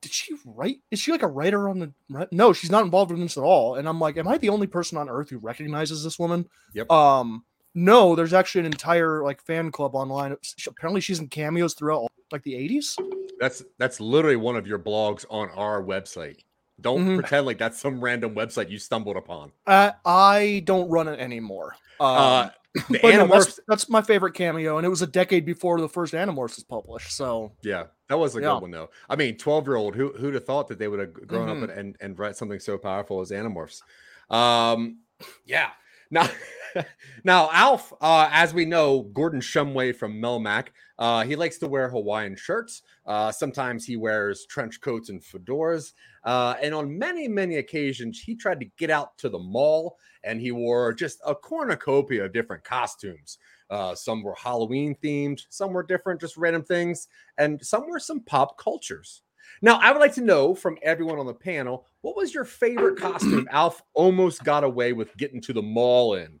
[0.00, 0.78] did she write?
[0.90, 2.28] Is she like a writer on the?
[2.32, 3.74] No, she's not involved in this at all.
[3.74, 6.48] And I'm like, am I the only person on earth who recognizes this woman?
[6.72, 6.90] Yep.
[6.90, 7.44] Um,
[7.76, 10.34] no, there's actually an entire like fan club online.
[10.66, 12.96] Apparently, she's in cameos throughout like the 80s.
[13.38, 16.38] That's that's literally one of your blogs on our website.
[16.80, 17.18] Don't Mhm.
[17.20, 19.52] pretend like that's some random website you stumbled upon.
[19.66, 21.76] Uh, I don't run it anymore.
[22.00, 22.48] Um, Uh,
[22.88, 25.80] the but no, that's, Animorphs, that's my favorite cameo, and it was a decade before
[25.80, 27.12] the first Animorphs was published.
[27.12, 28.54] So yeah, that was a Yeah.
[28.54, 28.90] good one though.
[29.08, 31.62] I mean, twelve year old who who'd have thought that they would have grown Mhm.
[31.62, 33.82] up and, and and write something so powerful as Animorphs.
[34.30, 34.98] Um,
[35.44, 35.70] yeah.
[36.10, 36.28] Now,
[37.24, 41.88] now Alf, uh, as we know, Gordon Shumway from Melmac, uh, he likes to wear
[41.88, 42.82] Hawaiian shirts.
[43.06, 45.92] Uh, sometimes he wears trench coats and fedoras.
[46.24, 50.40] Uh, and on many, many occasions, he tried to get out to the mall and
[50.40, 53.38] he wore just a cornucopia of different costumes.
[53.70, 58.20] Uh, some were Halloween themed, some were different, just random things, and some were some
[58.20, 59.22] pop cultures.
[59.62, 62.96] Now, I would like to know from everyone on the panel what was your favorite
[62.96, 66.38] costume Alf almost got away with getting to the mall in?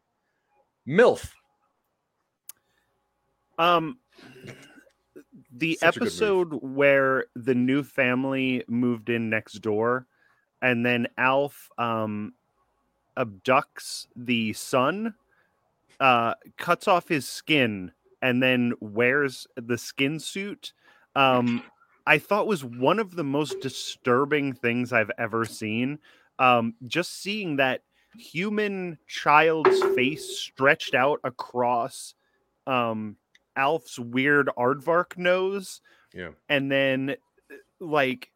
[0.86, 1.32] MILF.
[3.58, 3.98] Um,
[5.50, 6.12] the Such a good move.
[6.12, 10.06] episode where the new family moved in next door,
[10.62, 12.34] and then Alf um
[13.16, 15.14] abducts the son,
[15.98, 17.90] uh, cuts off his skin,
[18.22, 20.72] and then wears the skin suit.
[21.16, 21.64] Um,
[22.06, 25.98] I thought was one of the most disturbing things I've ever seen.
[26.38, 27.82] Um, just seeing that
[28.16, 32.14] human child's face stretched out across
[32.66, 33.16] um
[33.56, 35.80] Alf's weird aardvark nose
[36.14, 36.30] Yeah.
[36.48, 37.16] and then
[37.50, 38.30] uh, like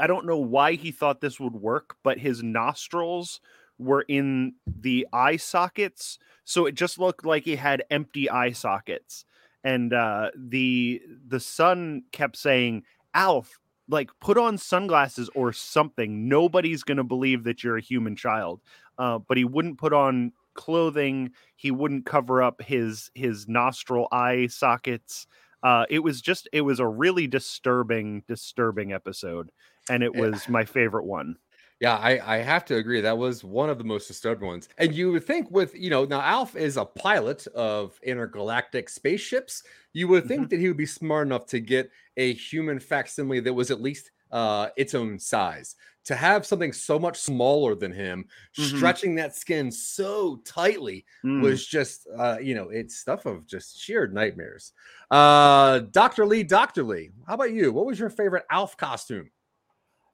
[0.00, 3.40] I don't know why he thought this would work, but his nostrils
[3.78, 9.24] were in the eye sockets, so it just looked like he had empty eye sockets.
[9.64, 16.28] And uh, the the son kept saying, "Alf, like put on sunglasses or something.
[16.28, 18.60] Nobody's gonna believe that you're a human child."
[18.98, 21.32] Uh, but he wouldn't put on clothing.
[21.56, 25.26] He wouldn't cover up his his nostril eye sockets
[25.62, 29.50] uh it was just it was a really disturbing disturbing episode
[29.88, 30.20] and it Yeah.
[30.20, 31.36] was my favorite one
[31.80, 33.00] Yeah, I, I have to agree.
[33.00, 34.68] That was one of the most disturbing ones.
[34.78, 39.62] And you would think with, you know, now Alf is a pilot of intergalactic spaceships.
[39.92, 43.54] You would think that he would be smart enough to get a human facsimile that
[43.54, 45.76] was at least uh, its own size.
[46.06, 48.26] To have something so much smaller than him,
[48.58, 48.74] Mhm.
[48.76, 51.42] stretching that skin so tightly Mm.
[51.42, 54.72] was just, uh, you know, it's stuff of just sheer nightmares.
[55.12, 56.26] Uh, Dr.
[56.26, 56.82] Lee, Dr.
[56.82, 57.72] Lee, how about you?
[57.72, 59.30] What was your favorite Alf costume?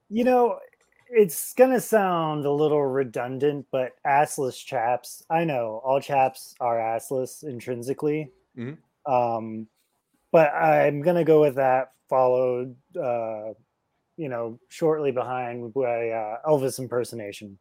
[0.09, 0.59] You know,
[1.14, 5.24] it's gonna sound a little redundant, but assless chaps.
[5.31, 8.31] I know all chaps are assless intrinsically.
[8.57, 8.79] Mhm.
[9.07, 9.68] Um,
[10.33, 11.92] but I'm gonna go with that.
[12.09, 13.55] Followed, uh,
[14.16, 17.59] you know, shortly behind by uh, Elvis impersonation.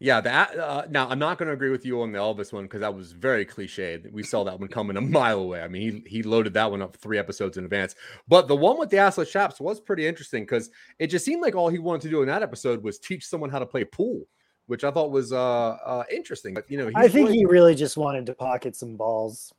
[0.00, 2.64] Yeah, that uh, now I'm not going to agree with you on the Elvis one
[2.64, 4.10] because that was very cliched.
[4.12, 5.62] We saw that one coming a mile away.
[5.62, 7.94] I mean, he he loaded that one up three episodes in advance.
[8.28, 11.54] But the one with the assless chaps was pretty interesting because it just seemed like
[11.54, 14.24] all he wanted to do in that episode was teach someone how to play pool,
[14.66, 16.54] which I thought was uh, uh interesting.
[16.54, 19.52] But you know, I think really- he really just wanted to pocket some balls.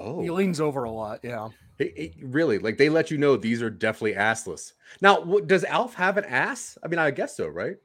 [0.00, 1.20] oh he leans over a lot.
[1.22, 1.48] Yeah.
[1.78, 4.72] he- he- really like they let you know these are definitely assless.
[5.00, 6.78] Now, what, does Alf have an ass?
[6.82, 7.76] I mean, I guess so, right?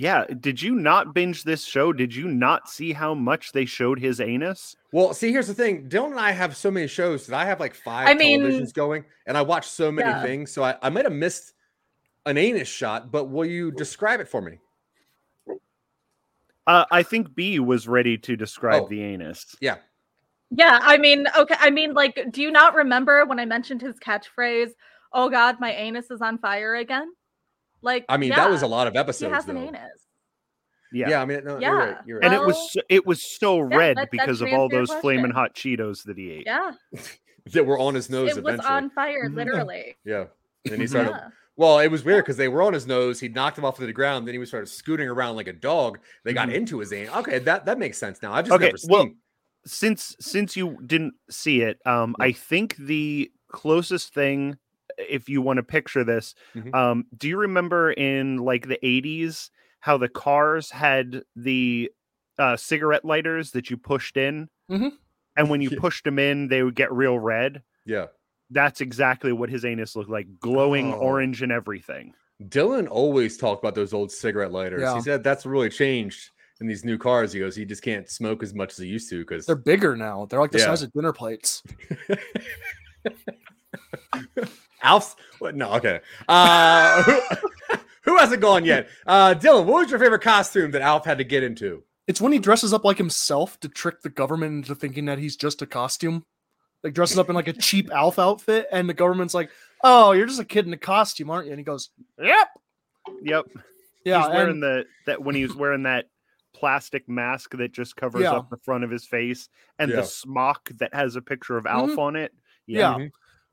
[0.00, 3.98] Yeah did you not binge this show did you not see how much they showed
[3.98, 5.88] his anus Well, see, here's the thing.
[5.88, 8.72] Dylan and I have so many shows that I have like five I mean- televisions
[8.72, 10.22] going, and I watch so many Yeah.
[10.22, 10.50] things.
[10.52, 11.52] So I, I might have missed
[12.26, 14.58] an anus shot, but will you describe it for me?
[16.66, 18.88] uh, i think b was ready to describe Oh.
[18.88, 19.76] the anus Yeah.
[20.50, 21.56] Yeah, I mean, okay.
[21.58, 24.70] I mean, like, do you not remember when I mentioned his catchphrase?
[25.12, 27.08] Oh God, my anus is on fire again.
[27.82, 29.80] Like, I mean, that was a lot of He episodes, has an anus.
[30.92, 31.88] yeah, Yeah, I mean, no, you're right.
[31.90, 32.00] Yeah.
[32.06, 32.24] You're right.
[32.26, 34.94] and it was it was so red that- that because of all answer your those
[35.00, 36.72] flaming hot cheetos that he ate Yeah,
[37.52, 39.34] that were on his nose it was on fire, Mhm.
[39.36, 39.96] literally.
[40.04, 40.24] Yeah.
[40.70, 41.10] And he started.
[41.10, 41.28] Yeah.
[41.56, 43.18] Well, it was weird because they were on his nose.
[43.18, 44.26] He knocked him off to the ground.
[44.28, 45.98] Then he was started scooting around like a dog.
[46.24, 46.54] They got Mhm.
[46.54, 47.14] into his anus.
[47.16, 48.32] Okay, that that makes sense now.
[48.32, 48.90] I've just Okay, never seen.
[48.90, 49.10] well,
[49.66, 54.56] since since you didn't see it um i think the closest thing
[54.98, 56.74] if you want to picture this Mhm.
[56.74, 61.90] um do you remember in like the 80s how the cars had the
[62.38, 64.92] uh cigarette lighters that you pushed in Mhm.
[65.36, 65.78] and when you Yeah.
[65.80, 68.06] pushed them in they would get real red yeah.
[68.50, 70.98] That's exactly what his anus looked like, glowing Oh.
[70.98, 72.14] orange and everything.
[72.42, 74.80] Dylan always talked about those old cigarette lighters.
[74.80, 74.94] Yeah.
[74.94, 76.30] He said that's really changed
[76.60, 77.32] in these new cars.
[77.32, 79.96] He goes, he just can't smoke as much as he used to because They're bigger
[79.96, 80.24] now.
[80.26, 80.64] They're like the Yeah.
[80.66, 81.62] size of dinner plates.
[84.82, 85.16] Alf's.
[85.38, 85.54] What?
[85.54, 86.00] No, okay.
[86.28, 87.20] Uh, who,
[88.02, 88.88] who hasn't gone yet?
[89.06, 91.82] Uh, Dylan, what was your favorite costume that Alf had to get into?
[92.06, 95.36] It's when he dresses up like himself to trick the government into thinking that he's
[95.36, 96.24] just a costume.
[96.84, 99.50] Like dresses up in like a cheap Alf outfit, and the government's like,
[99.82, 101.90] "Oh, you're just a kid in a costume, aren't you?" And he goes,
[102.22, 102.48] "Yep,
[103.22, 103.44] Yep.
[104.04, 106.06] yeah." he's wearing and- the that when he was wearing that
[106.54, 108.32] plastic mask that just covers Yeah.
[108.32, 109.96] up the front of his face and Yeah.
[109.96, 111.98] the smock that has a picture of Alf Mhm.
[111.98, 112.32] on it.
[112.66, 112.94] yeah.
[112.94, 113.10] Mhm.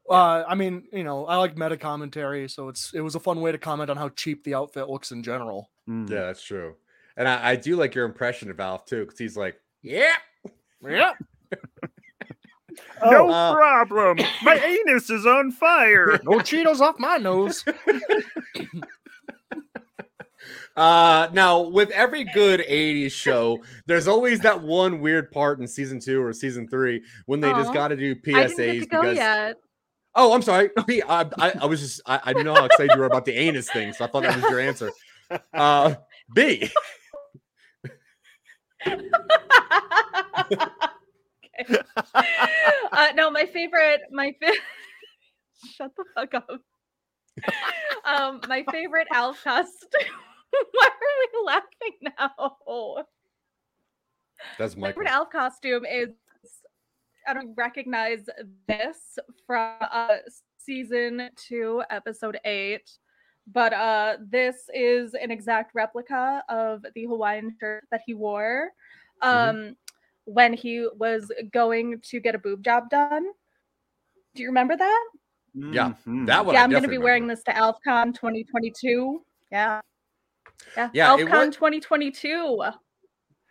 [0.09, 3.41] Uh, I mean, you know, I like meta commentary, so it's it was a fun
[3.41, 5.69] way to comment on how cheap the outfit looks in general.
[5.89, 6.09] Mm.
[6.09, 6.75] Yeah, that's true.
[7.17, 10.13] And I, I do like your impression of Alf too, because he's like, yeah.
[10.87, 11.13] Yeah,
[13.03, 14.17] No Oh, Uh, problem.
[14.43, 16.19] My anus is on fire.
[16.23, 17.63] no Cheetos off my nose.
[20.77, 26.01] Uh, now with every good 80s show, there's always that one weird part in season
[26.01, 28.85] two or season three when they just got to do I didn't get PSAs to
[28.87, 29.55] go because yet.
[30.15, 30.69] Oh, I'm sorry.
[30.87, 33.25] B, I, I, I was just, I, I didn't know how excited you were about
[33.25, 34.91] the anus thing, so I thought that was your answer.
[35.53, 35.95] Uh,
[36.33, 36.69] B,
[41.65, 41.77] Okay.
[42.93, 44.51] uh, no, my favorite, my fa-
[45.75, 46.61] shut the fuck up.
[48.05, 49.89] um, my favorite Alf costume.
[50.71, 53.05] Why are we laughing now?
[54.57, 56.09] that's My favorite Alf costume is
[57.27, 58.25] I don't recognize
[58.67, 60.17] this from uh,
[60.57, 62.89] season two, episode eight,
[63.51, 68.69] but uh, this is an exact replica of the Hawaiian shirt that he wore
[69.21, 69.75] um,
[70.25, 73.25] when he was going to get a boob job done.
[74.35, 75.07] Do you remember that?
[75.53, 76.25] Yeah, Mhm.
[76.27, 76.53] That one.
[76.53, 77.35] yeah, I I'm going to be wearing remember.
[77.35, 79.23] this to AlfCon 2022.
[79.51, 79.79] Yeah.
[80.75, 82.61] Yeah, Yeah, AlfCon was- 2022.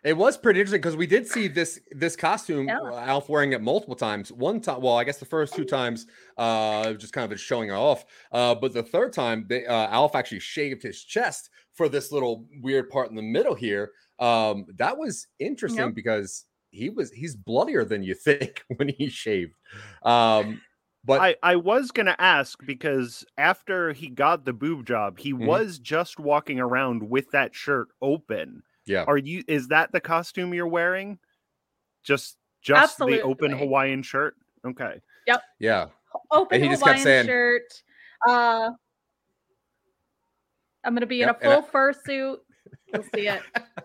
[0.05, 2.79] It was pretty interesting because we did see this this costume Yeah.
[2.81, 4.31] uh, Alf wearing it multiple times.
[4.31, 7.73] One time, well, I guess the first two times, uh, just kind of showing it
[7.73, 8.05] off.
[8.31, 12.47] Uh, but the third time, they, uh, Alf actually shaved his chest for this little
[12.61, 13.93] weird part in the middle here.
[14.19, 15.95] Um, that was interesting Yep.
[15.95, 19.55] because he was he's bloodier than you think when he shaved.
[20.03, 20.61] Um,
[21.03, 25.47] but I, I was gonna ask because after he got the boob job, he Mhm.
[25.47, 28.63] was just walking around with that shirt open.
[28.87, 31.19] Yeah, Are you is that the costume you're wearing?
[32.03, 34.37] Just just the open Hawaiian shirt?
[34.67, 35.01] Okay.
[35.27, 35.43] Yep.
[35.59, 35.87] Yeah,
[36.31, 37.83] open he just kept Hawaiian saying- shirt.
[38.29, 38.71] Uh,
[40.85, 42.41] I'm gonna be Yep, in and a I- fur suit.
[42.93, 43.43] You'll see it.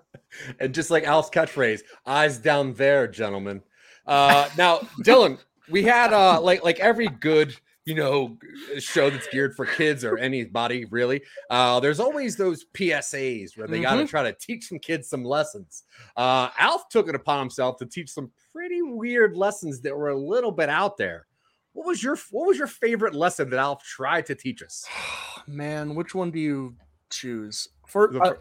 [0.60, 3.62] and just like Al's catchphrase, eyes down there, gentlemen.
[4.06, 8.38] Uh, now, Dylan, we had uh, like like every good you know
[8.78, 11.22] show that's geared for kids or anybody really.
[11.50, 15.24] Uh, there's always those PSAs where they got to try to teach some kids some
[15.24, 15.84] lessons.
[16.16, 20.18] Uh, Alf took it upon himself to teach some pretty weird lessons that were a
[20.18, 21.26] little bit out there.
[21.74, 24.86] What was your What was your favorite lesson that Alf tried to teach us?
[25.48, 26.76] Man, which one do you
[27.10, 27.68] choose?
[27.88, 28.34] For The uh,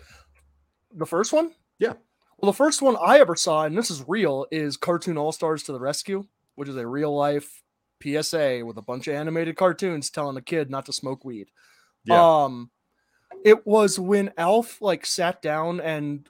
[0.95, 1.53] the first one?
[1.79, 1.95] Yeah.
[2.39, 5.65] Well, the first one I ever saw, and this is real, is Cartoon All Stars
[5.65, 6.25] to the Rescue,
[6.55, 7.63] which is a real life
[8.03, 11.49] PSA with a bunch of animated cartoons telling a kid not to smoke weed.
[12.05, 12.45] Yeah.
[12.45, 12.71] Um,
[13.45, 16.29] it was when Alf like sat down and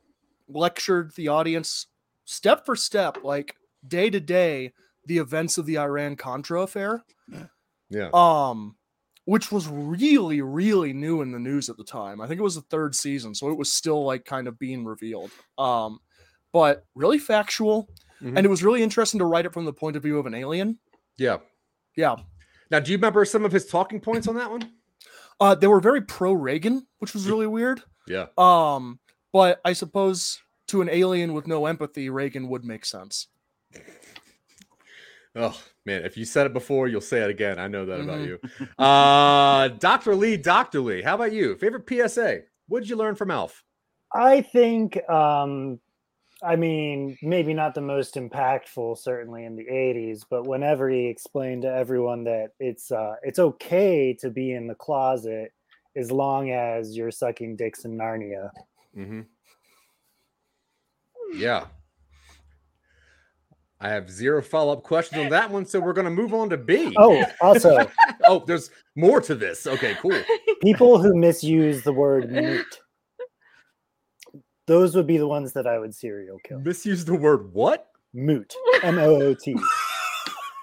[0.49, 1.87] lectured the audience
[2.25, 4.73] step for step, like day to day,
[5.07, 7.03] the events of the Iran Contra affair
[7.89, 8.11] Yeah.
[8.13, 8.77] um
[9.25, 12.55] which was really really new in the news at the time i think it was
[12.57, 15.99] the third season so it was still like kind of being revealed um
[16.53, 17.89] but really factual
[18.23, 18.37] Mhm.
[18.37, 20.35] and it was really interesting to write it from the point of view of an
[20.35, 20.79] alien
[21.17, 21.39] Yeah.
[21.99, 22.17] Yeah
[22.71, 24.63] Now, do you remember some of his talking points on that one?
[25.41, 28.27] uh they were very pro reagan which was really weird Yeah.
[28.39, 28.99] um
[29.33, 33.29] but i suppose to an alien with no empathy reagan would make sense
[35.37, 37.59] Oh man, if you said it before, you'll say it again.
[37.61, 38.27] I know that about Mhm.
[38.27, 38.39] you.
[38.85, 40.17] Uh Dr.
[40.17, 40.81] Lee, Dr.
[40.81, 41.55] Lee, how about you?
[41.57, 42.41] Favorite PSA?
[42.67, 43.63] What did you learn from Alf?
[44.13, 45.79] I think, um,
[46.43, 51.63] I mean, maybe not the most impactful, certainly in the '80s, but whenever he explained
[51.63, 55.53] to everyone that it's uh, it's okay to be in the closet
[55.97, 58.51] as long as you're sucking dicks in Narnia.
[58.97, 59.23] Mm-hmm.
[61.35, 61.67] Yeah.
[63.81, 66.93] I have zero follow-up questions on that one, so we're gonna move on to B.
[66.97, 67.89] Oh, also,
[68.27, 69.67] oh, there's more to this.
[69.67, 70.21] Okay, cool.
[70.63, 72.67] people who misuse the word moot,
[74.69, 76.61] those would be the ones that I would serial kill.
[76.61, 77.91] Misuse the word what?
[78.15, 78.55] Moot,
[78.85, 79.57] M O O T,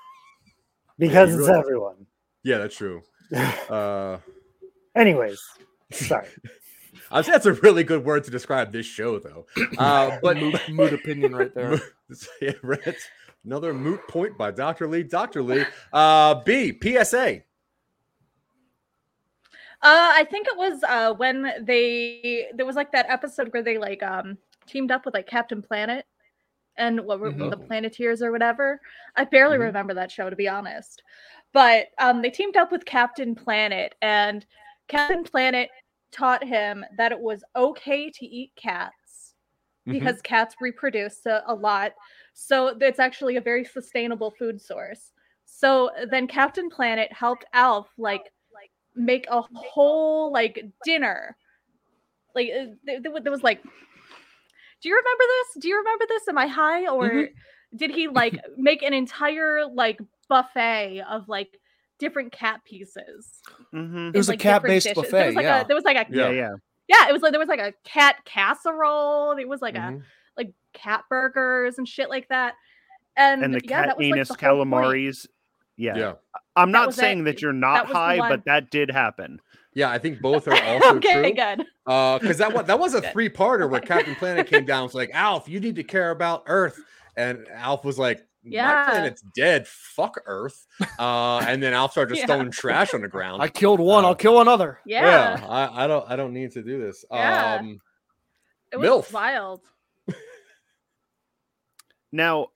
[0.98, 2.06] because you it's really- everyone.
[2.44, 3.02] Yeah, that's true.
[3.70, 4.18] Uh,
[4.96, 5.42] Anyways,
[5.92, 6.28] sorry.
[7.12, 9.46] I think that's a really good word to describe this show, though.
[9.78, 11.82] Uh, but moot, moot opinion right there.
[12.42, 12.96] yeah, right.
[13.44, 14.88] Another moot point by Dr.
[14.88, 15.04] Lee.
[15.04, 15.42] Dr.
[15.44, 15.66] Lee.
[15.92, 17.42] Uh, B, PSA.
[19.86, 23.78] Uh, I think it was uh when they there was like that episode where they
[23.78, 26.06] like um teamed up with like Captain Planet
[26.78, 28.82] and what were the Planeteers or whatever.
[29.16, 29.62] I barely Mhm.
[29.62, 31.04] remember that show to be honest.
[31.54, 34.46] But um they teamed up with Captain Planet and
[34.88, 35.70] Captain Planet
[36.12, 39.36] taught him that it was okay to eat cats
[39.88, 39.92] Mhm.
[39.94, 41.94] because cats reproduce a, a lot.
[42.34, 45.14] So it's actually a very sustainable food source.
[45.46, 48.32] So then Captain Planet helped Alf like
[48.96, 51.36] make a whole like dinner.
[52.34, 53.62] Like uh, there, there was like
[54.82, 55.62] Do you remember this?
[55.62, 56.28] Do you remember this?
[56.28, 57.28] Am I high or Mhm.
[57.76, 61.60] did he like make an entire like buffet of like
[61.98, 63.42] different cat pieces?
[63.74, 64.10] Mm-hmm.
[64.14, 64.96] It was in, a cat-based dishes?
[64.96, 65.62] There buffet, was like yeah.
[65.62, 66.52] a there was like a Yeah, yeah.
[66.88, 69.32] yeah, it was like there was like a cat casserole.
[69.32, 70.00] It was like Mhm.
[70.00, 70.04] a
[70.38, 72.56] like cat burgers and shit like that.
[73.18, 75.26] And, And the yeah, cat that was, like, anus the calamari's.
[75.78, 75.98] Yeah.
[75.98, 76.14] Yeah.
[76.56, 77.02] I'm That not was it.
[77.02, 79.40] saying that you're not was the high, but that did happen.
[79.74, 81.34] Yeah, I think both are also okay, true.
[81.34, 81.66] good.
[81.86, 84.78] Uh, because that was that was a three parter where Captain Planet came down.
[84.84, 86.80] and Was like, Alf, you need to care about Earth,
[87.18, 88.66] and Alf was like, yeah.
[88.68, 88.90] My Yeah.
[88.90, 89.68] planet's dead.
[89.68, 90.66] Fuck Earth.
[90.98, 92.36] Uh, and then Alf started just Yeah.
[92.36, 93.42] throwing trash on the ground.
[93.42, 94.06] I killed one.
[94.06, 94.80] Uh, I'll kill another.
[94.86, 97.04] Yeah, I, I don't I don't need to do this.
[97.12, 97.56] Yeah.
[97.60, 97.80] Um,
[98.72, 99.12] it was MILF.
[99.14, 99.62] wild.
[102.12, 102.48] Now,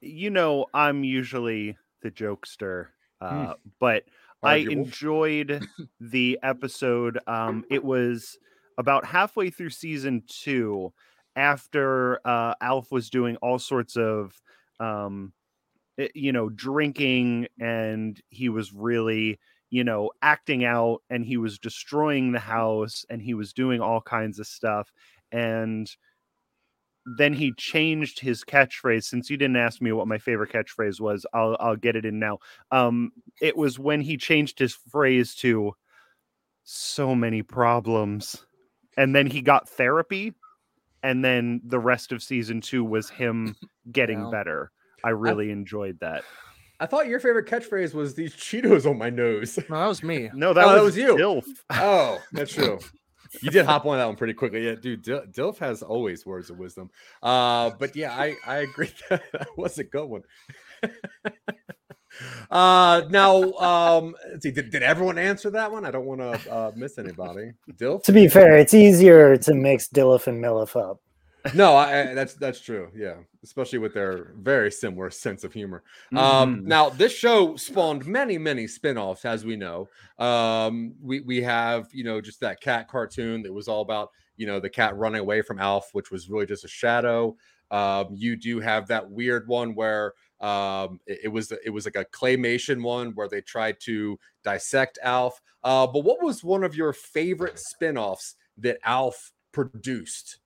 [0.00, 2.88] you know, I'm usually the jokester,
[3.20, 4.04] uh, but
[4.42, 5.62] I enjoyed
[6.00, 7.18] the episode.
[7.26, 8.38] Um, it was
[8.76, 10.92] about halfway through season two,
[11.36, 14.40] after uh, Alf was doing all sorts of,
[14.80, 15.32] um,
[15.98, 19.38] eh, you know, drinking, and he was really,
[19.70, 24.00] you know, acting out, and he was destroying the house, and he was doing all
[24.00, 24.92] kinds of stuff,
[25.32, 25.90] and
[27.16, 31.24] then he changed his catchphrase since you didn't ask me what my favorite catchphrase was
[31.32, 32.38] i'll i'll get it in now
[32.70, 35.72] um it was when he changed his phrase to
[36.64, 38.44] so many problems
[38.96, 40.34] and then he got therapy
[41.02, 43.56] and then the rest of season 2 was him
[43.92, 44.30] getting Wow.
[44.30, 44.70] better
[45.04, 46.24] i really enjoyed that
[46.80, 49.58] I thought your favorite catchphrase was these Cheetos on my nose.
[49.68, 50.30] No, that was me.
[50.32, 51.16] no that, Oh, was, that was you.
[51.16, 51.44] Dilf.
[51.72, 52.78] Oh, that's true.
[53.42, 54.66] You did hop on that one pretty quickly.
[54.66, 56.90] Yeah, dude, Dil- Dilf has always words of wisdom.
[57.22, 60.22] Uh, but yeah, I I agree that that was a good one.
[62.50, 66.52] uh now um let's see did, did everyone answer that one i don't want to
[66.52, 71.00] uh miss anybody dilf To be fair, it's easier to mix Dilif and Milif up.
[71.54, 73.14] No I, that's that's true yeah
[73.44, 75.82] especially with their very similar sense of humor.
[76.14, 76.64] Um Mhm.
[76.64, 79.88] now this show spawned many many spin-offs as we know.
[80.18, 84.46] Um we we have you know just that cat cartoon that was all about you
[84.46, 87.36] know the cat running away from alf which was really just a shadow.
[87.70, 91.96] Um you do have that weird one where um it, it was it was like
[91.96, 95.40] a claymation one where they tried to dissect alf.
[95.62, 100.38] Uh but what was one of your favorite spin-offs that alf produced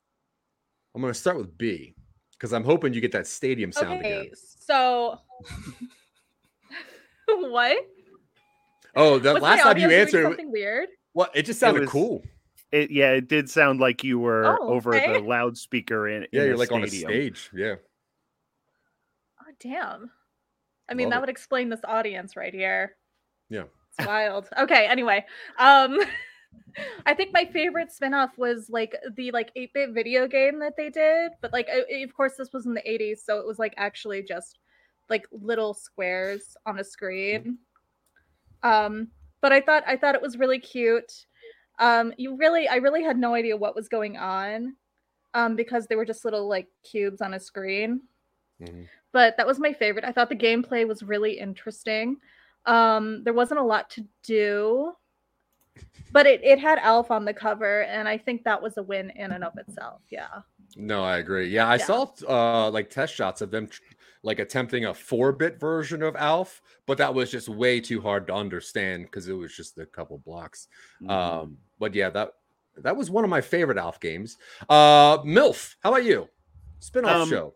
[0.95, 1.95] i'm going to start with b
[2.33, 5.19] because i'm hoping you get that stadium sound Okay, again so
[7.29, 7.79] what?
[8.97, 10.89] oh the Was last time you answered something weird.
[11.13, 12.23] what it just sounded was- cool
[12.71, 15.13] it, yeah it did sound like you were Oh, over okay.
[15.13, 17.75] the loudspeaker in, yeah in you're a like on a stage yeah
[19.41, 20.11] Oh damn.
[20.89, 21.21] I mean, Love that it.
[21.23, 22.97] would explain this audience right here.
[23.51, 23.65] Yeah.
[23.99, 24.49] It's wild.
[24.57, 25.25] Okay, anyway.
[25.59, 25.99] Um
[27.07, 31.33] I think my favorite spin-off was like the like 8-bit video game that they did,
[31.41, 34.23] but like uh, of course this was in the 80s, so it was like actually
[34.23, 34.59] just
[35.11, 37.59] like little squares on a screen.
[38.63, 39.09] Um
[39.41, 41.27] but I thought I thought it was really cute.
[41.79, 44.77] Um you really I really had no idea what was going on
[45.35, 48.03] um because they were just little like cubes on a screen
[48.61, 48.87] Mhm.
[49.13, 50.05] but that was my favorite.
[50.05, 52.19] I thought the gameplay was really interesting.
[52.67, 54.93] Um, there wasn't a lot to do,
[56.13, 59.11] but it, it had Alf on the cover, and I think that was a win
[59.11, 60.03] in and of itself.
[60.11, 60.29] Yeah.
[60.77, 61.49] No, I agree.
[61.49, 61.85] Yeah, I Yeah.
[61.85, 63.83] saw uh like test shots of them tr-
[64.23, 68.33] like attempting a 4-bit version of Alf, but that was just way too hard to
[68.35, 70.69] understand because it was just a couple blocks.
[71.03, 71.11] Mhm.
[71.11, 72.33] Um, but yeah, that
[72.79, 74.39] that was one of my favorite Alf games.
[74.69, 76.29] Uh MILF, how about you?
[76.79, 77.55] Spin-off Um, show.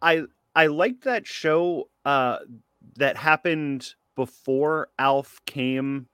[0.00, 0.22] I
[0.54, 2.38] I liked that show uh
[2.96, 6.06] that happened before Alf came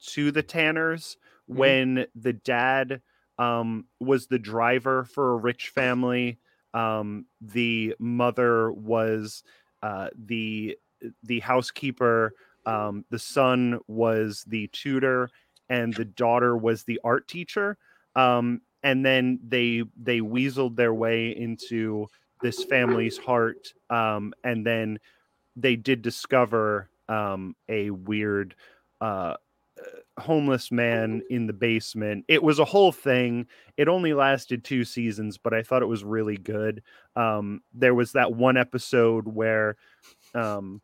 [0.00, 1.16] to the Tanners
[1.48, 1.56] Mhm.
[1.56, 3.02] when the dad
[3.38, 6.38] um was the driver for a rich family
[6.74, 9.42] um the mother was
[9.82, 10.76] uh the
[11.22, 12.32] the housekeeper
[12.64, 15.30] um, the son was the tutor
[15.68, 17.78] and the daughter was the art teacher.
[18.16, 22.08] Um, and then they they weaseled their way into
[22.40, 23.72] this family's heart.
[23.90, 24.98] Um, and then
[25.56, 28.54] they did discover um, a weird
[29.00, 29.36] uh,
[30.18, 32.24] homeless man in the basement.
[32.28, 33.46] It was a whole thing.
[33.76, 36.82] It only lasted two seasons, but I thought it was really good.
[37.14, 39.76] Um, there was that one episode where
[40.34, 40.80] um,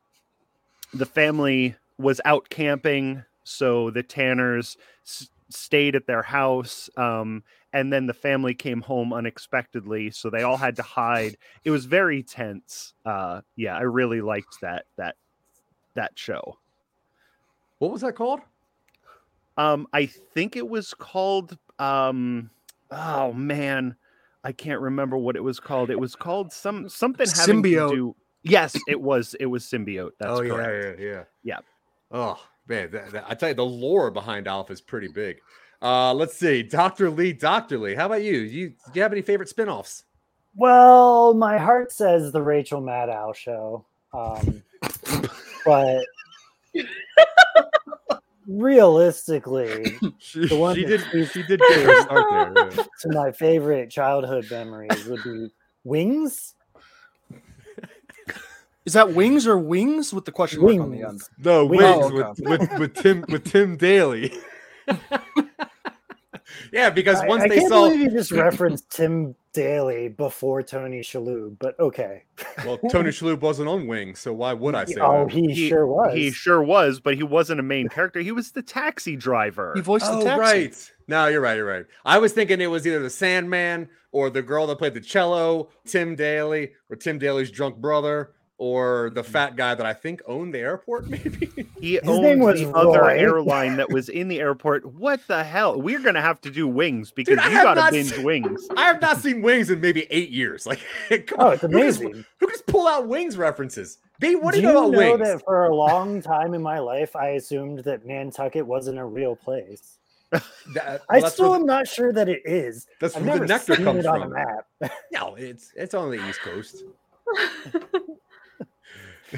[0.93, 4.77] the family was out camping, so the Tanners
[5.07, 6.91] s- stayed at their house.
[6.97, 7.43] Um,
[7.73, 11.37] and then the family came home unexpectedly, so they all had to hide.
[11.65, 12.93] It was very tense.
[13.05, 15.17] Uh, yeah, I really liked that that
[15.95, 16.59] that show.
[17.79, 18.41] What was that called?
[19.57, 21.57] Um, I think it was called.
[21.79, 22.51] Um,
[22.91, 23.97] oh man,
[24.45, 25.91] I can't remember what it was called.
[25.91, 27.91] It was called some something having Symbiote.
[27.91, 28.17] to do.
[28.43, 29.35] Yes, it was.
[29.41, 30.11] It was symbiote.
[30.19, 30.99] That's oh correct.
[31.01, 31.23] yeah, yeah, yeah.
[31.45, 31.59] Yeah.
[32.11, 35.39] Oh man, that, that- I tell you, the lore behind Alf is pretty big.
[35.81, 37.95] Uh, let's see, Doctor Lee, Doctor Lee.
[37.95, 38.39] How about you?
[38.39, 40.05] You do you have any favorite spin-offs?
[40.55, 43.85] Well, my heart says the Rachel Maddow show.
[44.13, 44.63] Um,
[45.65, 46.05] but
[48.61, 51.29] realistically, She, The one she that did.
[51.31, 52.71] She did get her start there.
[52.77, 52.83] yeah.
[53.01, 55.49] to my favorite childhood memories would be
[55.85, 56.55] Wings.
[58.85, 61.07] Is that wings or wings with the question mark on the end?
[61.07, 61.31] Wings.
[61.39, 61.83] No, Wings.
[61.83, 64.33] Wings Oh, with, with with Tim with Tim Daly.
[66.73, 70.63] yeah, because I, once I they can't saw believe you just referenced Tim Daly before
[70.63, 72.25] Tony Shalhoub, but okay.
[72.65, 75.33] well, Tony Shalhoub wasn't on Wings, so why would I say oh, that?
[75.33, 76.15] he, sure was.
[76.15, 78.21] He sure was, but he wasn't a main character.
[78.21, 79.73] He was the taxi driver.
[79.75, 80.41] He voiced the Oh, taxi.
[80.41, 80.93] right.
[81.09, 81.57] No, you're right.
[81.57, 81.85] You're right.
[82.05, 85.69] I was thinking it was either the Sandman or the girl that played the cello,
[85.87, 89.33] Tim Daly, or Tim Daly's drunk brother, or the mm-hmm.
[89.33, 91.07] fat guy that I think owned the airport.
[91.11, 91.67] Maybe.
[91.81, 94.87] He His owned name was the other airline that was in the airport.
[94.87, 95.83] What the hell?
[95.83, 98.69] We're gonna have to do wings because I you gotta not binge seen- wings.
[98.77, 100.65] I have not seen Wings in maybe eight years.
[100.73, 100.79] Like,
[101.37, 101.53] Oh, on.
[101.55, 102.25] it's Who just- amazing.
[102.39, 103.99] Who just pull out Wings references?
[104.21, 105.19] They what do, do you know about Wings?
[105.29, 109.35] that for a long time in my life, I assumed that Nantucket wasn't a real
[109.35, 109.99] place.
[110.31, 112.87] That- I well, that's still where am not sure that it is.
[113.01, 114.31] that's I've where the nectar comes it on from.
[114.31, 114.93] a map.
[115.13, 116.85] No, it's it's on the East Coast.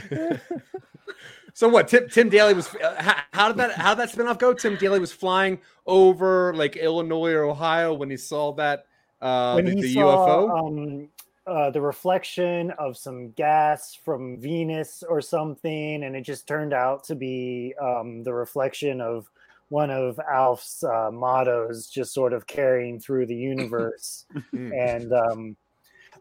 [1.55, 1.89] so what?
[1.89, 2.75] Tim Tim Daly was.
[2.75, 3.73] Uh, how, how did that?
[3.73, 4.53] How did that spinoff go?
[4.53, 8.87] Tim Daly was flying over like Illinois or Ohio when he saw that
[9.21, 10.67] uh, when the, he the saw UFO.
[10.69, 11.09] um,
[11.47, 17.05] uh, the reflection of some gas from Venus or something, and it just turned out
[17.05, 19.29] to be um, the reflection of
[19.69, 24.73] one of Alf's uh, mottos, just sort of carrying through the universe, Hmm.
[24.73, 25.57] and um,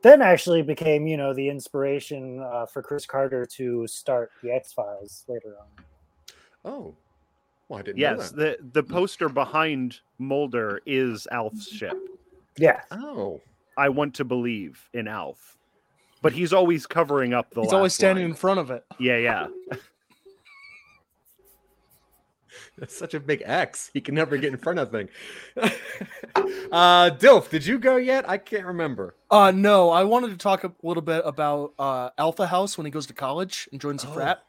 [0.03, 4.71] then actually became, you know, the inspiration uh, for Chris Carter to start the X
[4.73, 5.85] Files later on.
[6.65, 6.95] Oh,
[7.67, 8.59] well, I didn't Yes, know that.
[8.73, 11.97] the the poster behind Mulder is Alf's ship.
[12.57, 13.41] Yeah, Oh,
[13.77, 15.57] I want to believe in Alf,
[16.21, 17.61] but he's always covering up the.
[17.61, 18.31] He's always standing line.
[18.31, 18.85] in front of it.
[18.99, 19.47] Yeah, yeah.
[22.77, 23.89] that's such a big X.
[23.93, 25.09] He can never get in front of thing.
[26.71, 28.27] uh, Dilf, did you go yet?
[28.29, 29.15] I can't remember.
[29.29, 32.91] Uh no, I wanted to talk a little bit about uh Alpha House when he
[32.91, 34.11] goes to college and joins a Oh.
[34.11, 34.39] frat.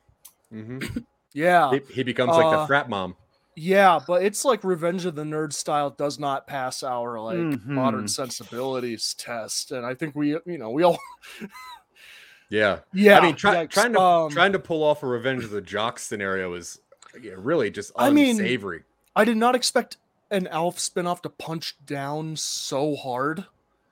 [0.50, 0.78] hmm
[1.34, 1.72] Yeah.
[1.72, 3.16] He, he becomes like the Uh, frat mom.
[3.56, 8.04] Yeah, but it's like Revenge of the Nerd style does not pass our like modern
[8.04, 8.10] Mhm.
[8.10, 10.98] sensibilities test, and I think we, you know, we all,
[12.50, 12.80] Yeah.
[12.92, 13.18] yeah.
[13.18, 13.70] I mean, try, yikes.
[13.70, 16.80] trying to Um, trying to pull off a Revenge of the Jocks scenario is
[17.22, 18.82] yeah, really just I mean, unsavory.
[19.16, 19.96] I did not expect
[20.30, 23.44] an Alf spinoff to punch down so hard.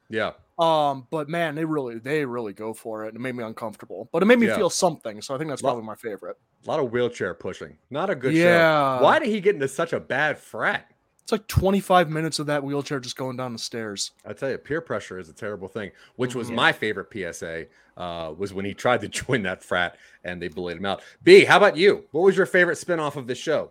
[0.08, 0.32] yeah.
[0.58, 4.08] Um, but man, they really, they really go for it, and it made me uncomfortable.
[4.12, 4.56] But it made me Yeah.
[4.56, 6.36] feel something, so I think that's Lo- probably my favorite.
[6.64, 7.78] A lot of wheelchair pushing.
[7.90, 8.98] Not a good Yeah.
[8.98, 9.02] show.
[9.04, 10.91] Why did he get into such a bad frat?
[11.22, 14.10] It's like 25 minutes of that wheelchair just going down the stairs.
[14.26, 15.92] I tell you, peer pressure is a terrible thing.
[16.16, 16.54] Which was Mhm.
[16.54, 17.66] my favorite PSA.
[17.96, 21.02] Uh, was when he tried to join that frat and they bullied him out.
[21.22, 22.06] B, how about you?
[22.10, 23.70] What was your favorite spinoff of the show?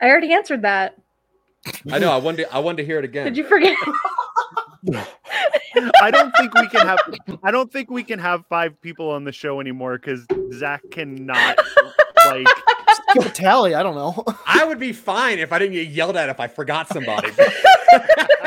[0.00, 0.96] I already answered that.
[1.90, 2.10] I know.
[2.10, 2.44] I wanted.
[2.44, 3.24] To, I wanted to hear it again.
[3.24, 3.76] Did you forget?
[6.02, 6.98] I don't think we can have.
[7.42, 11.58] I don't think we can have five people on the show anymore because Zach cannot
[12.26, 12.46] like.
[13.12, 13.74] Keep a tally.
[13.74, 14.24] I don't know.
[14.46, 17.30] I would be fine if I didn't get yelled at if I forgot somebody.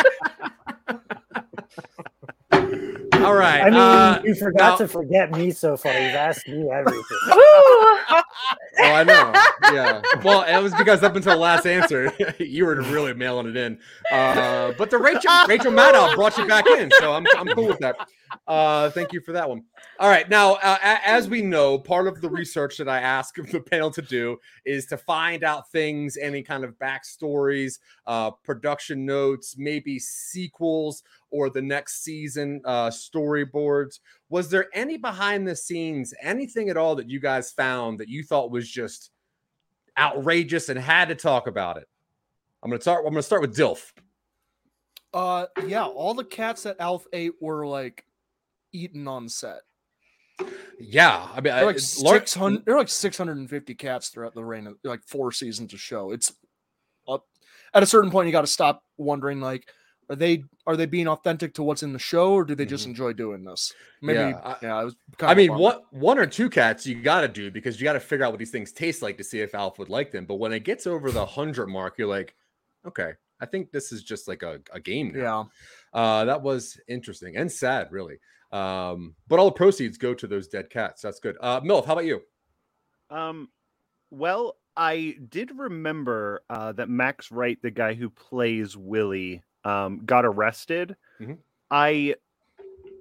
[3.26, 3.62] All right.
[3.62, 5.92] I mean, uh, you forgot now- to forget me so far.
[5.94, 7.04] You've asked me everything.
[8.78, 9.32] Oh, I know.
[9.74, 10.02] Yeah.
[10.24, 13.80] Well, it was because up until the last answer, you were really mailing it in.
[14.12, 17.80] Uh, but the Rachel Rachel Maddow brought you back in, so I'm I'm cool with
[17.80, 17.96] that.
[18.48, 19.64] Uh, thank you for that one.
[20.00, 23.62] All right, now uh, as we know, part of the research that I ask the
[23.62, 29.56] panel to do is to find out things, any kind of backstories, uh, production notes,
[29.58, 31.02] maybe sequels
[31.36, 34.00] or the next season uh, storyboards.
[34.30, 38.24] Was there any behind the scenes, anything at all that you guys found that you
[38.24, 39.12] thought was just
[40.00, 41.88] outrageous and had to talk about it?
[42.64, 43.06] I'm gonna start.
[43.06, 43.92] I'm gonna start with Dilf.
[45.14, 48.06] Uh, yeah, all the cats that Alf ate were like
[48.72, 49.60] eaten on set.
[50.80, 52.66] Yeah, I mean, They're like six hundred.
[52.66, 55.82] They're like six hundred and fifty cats throughout the reign of like four seasons of
[55.82, 56.12] show.
[56.12, 56.34] It's
[57.08, 57.26] up
[57.74, 59.70] at a certain point you got to stop wondering like,
[60.10, 62.86] are they are they being authentic to what's in the show or do they just
[62.86, 63.74] enjoy doing this?
[64.02, 64.48] Maybe Mm-hmm.
[64.48, 64.76] Yeah, yeah.
[64.78, 64.96] I- it was.
[65.14, 65.62] I kinda mean, bummed.
[65.62, 68.32] what one or two cats you got to do because you got to figure out
[68.32, 70.26] what these things taste like to see if Alf would like them.
[70.26, 72.36] But when it gets over the hundred mark, you're like,
[72.88, 75.50] okay, I think this is just like a, a game now.
[75.94, 76.00] Yeah.
[76.02, 78.18] Uh, that was interesting and sad, really.
[78.52, 81.02] Um, but all the proceeds go to those dead cats.
[81.02, 81.36] That's good.
[81.42, 82.22] Uh, Milf, how about you?
[83.10, 83.50] Um,
[84.12, 90.26] well, I did remember uh, that Max Wright, the guy who plays Willie, um, got
[90.26, 90.96] arrested.
[91.20, 91.38] Mhm.
[91.72, 92.16] I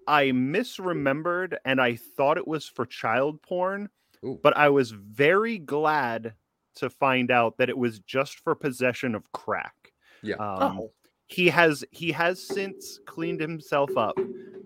[0.07, 3.89] I misremembered, and I thought it was for child porn,
[4.25, 4.39] Ooh.
[4.43, 6.35] but I was very glad
[6.77, 9.93] to find out that it was just for possession of crack.
[10.23, 10.37] Yeah.
[10.37, 10.93] Um, Oh.
[11.27, 14.15] he has he has since cleaned himself up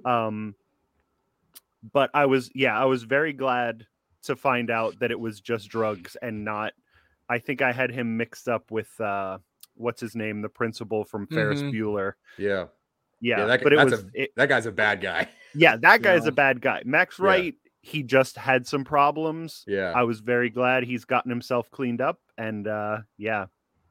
[0.05, 0.55] um
[1.93, 3.87] but i was yeah i was very glad
[4.23, 6.73] to find out that it was just drugs and not
[7.29, 9.39] i think i had him mixed up with uh
[9.79, 11.73] what's his name the principal from ferris Mhm.
[11.73, 12.67] bueller Yeah,
[13.21, 15.29] yeah, that, but it was a, it, that guy's a bad guy.
[15.55, 16.29] yeah that guy's Yeah.
[16.29, 17.25] a bad guy max Yeah.
[17.25, 22.01] wright he just had some problems Yeah, i was very glad he's gotten himself cleaned
[22.01, 23.47] up and uh yeah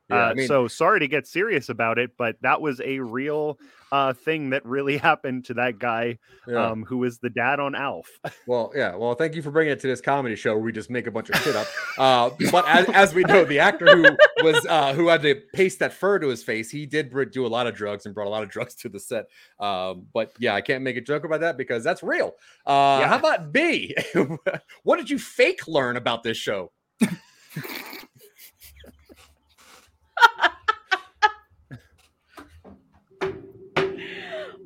[0.09, 0.15] yeah.
[0.15, 3.59] uh, I mean, so sorry to get serious about it, but that was a real
[3.91, 6.67] uh, thing that really happened to that guy yeah.
[6.67, 8.07] um, who was the dad on Alf.
[8.45, 8.95] Well, yeah.
[8.95, 11.11] Well, thank you for bringing it to this comedy show where we just make a
[11.11, 11.67] bunch of shit up.
[11.97, 15.79] Uh, but as, as we know, the actor who was uh, who had to paste
[15.79, 18.29] that fur to his face, he did do a lot of drugs and brought a
[18.29, 19.25] lot of drugs to the set.
[19.59, 22.35] Um, but yeah, I can't make a joke about that because that's real.
[22.65, 23.07] Uh, Yeah.
[23.09, 23.95] How about B?
[24.83, 26.71] what did you fake learn about this show?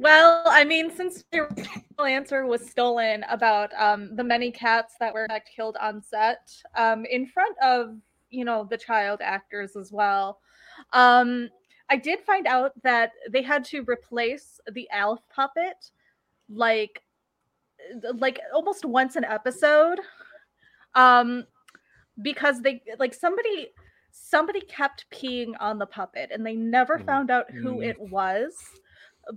[0.01, 5.27] Well, I mean, since original answer was stolen about um, the many cats that were
[5.55, 7.95] killed on set um, in front of,
[8.31, 10.39] you know, the child actors as well,
[10.93, 11.49] um,
[11.87, 15.91] I did find out that they had to replace the Alf puppet
[16.49, 17.03] like,
[18.15, 19.99] like almost once an episode,
[20.95, 21.45] um,
[22.23, 23.69] because they like somebody
[24.11, 27.05] somebody kept peeing on the puppet and they never Mhm.
[27.05, 27.87] found out who Mm.
[27.89, 28.55] it was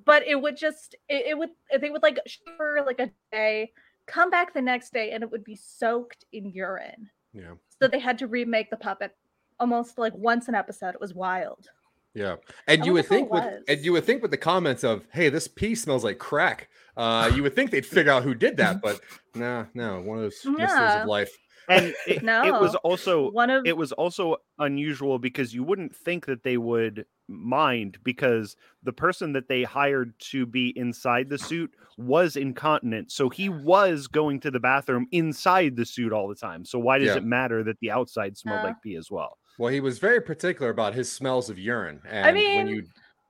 [0.05, 1.51] but it would just it, it would
[1.81, 2.19] they would like
[2.57, 3.73] for like a day
[4.07, 7.99] come back the next day and it would be soaked in urine Yeah, so they
[7.99, 9.17] had to remake the puppet
[9.61, 11.69] almost like once an episode it was wild
[12.17, 12.37] yeah.
[12.69, 15.31] And you would think it with and you would think with the comments of, "Hey,
[15.31, 18.81] this pee smells like crack." Uh, you would think they'd figure out who did that,
[18.83, 19.01] but
[19.35, 20.01] no, no.
[20.01, 21.37] One of those mysteries of life.
[21.69, 26.27] And it, it was also one of it was also unusual because you wouldn't think
[26.27, 31.71] that they would mind because the person that they hired to be inside the suit
[31.97, 36.67] was incontinent so he was going to the bathroom inside the suit all the time
[36.67, 37.17] so why does Yeah.
[37.17, 38.65] it matter that the outside smelled Yeah.
[38.67, 42.25] like pee as well Well, he was very particular about his smells of urine, and
[42.27, 42.83] when mean- you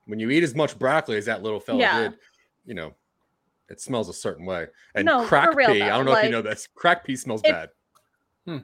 [0.07, 2.01] when you eat as much broccoli as that little fella Yeah.
[2.09, 2.17] did,
[2.65, 2.93] you know,
[3.69, 4.67] it smells a certain way.
[4.93, 6.67] And No, crack real pee, I don't know if you know this.
[6.75, 7.69] Crack pee smells if- bad.
[8.47, 8.63] If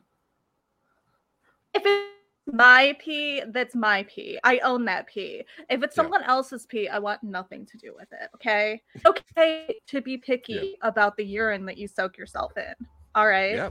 [1.86, 2.12] it's
[2.54, 6.04] my pee that's my pee i own that pee if it's Yeah.
[6.04, 10.76] someone else's pee i want nothing to do with it okay okay to be picky
[10.82, 12.74] about the urine that you soak yourself in
[13.16, 13.70] all right Yeah,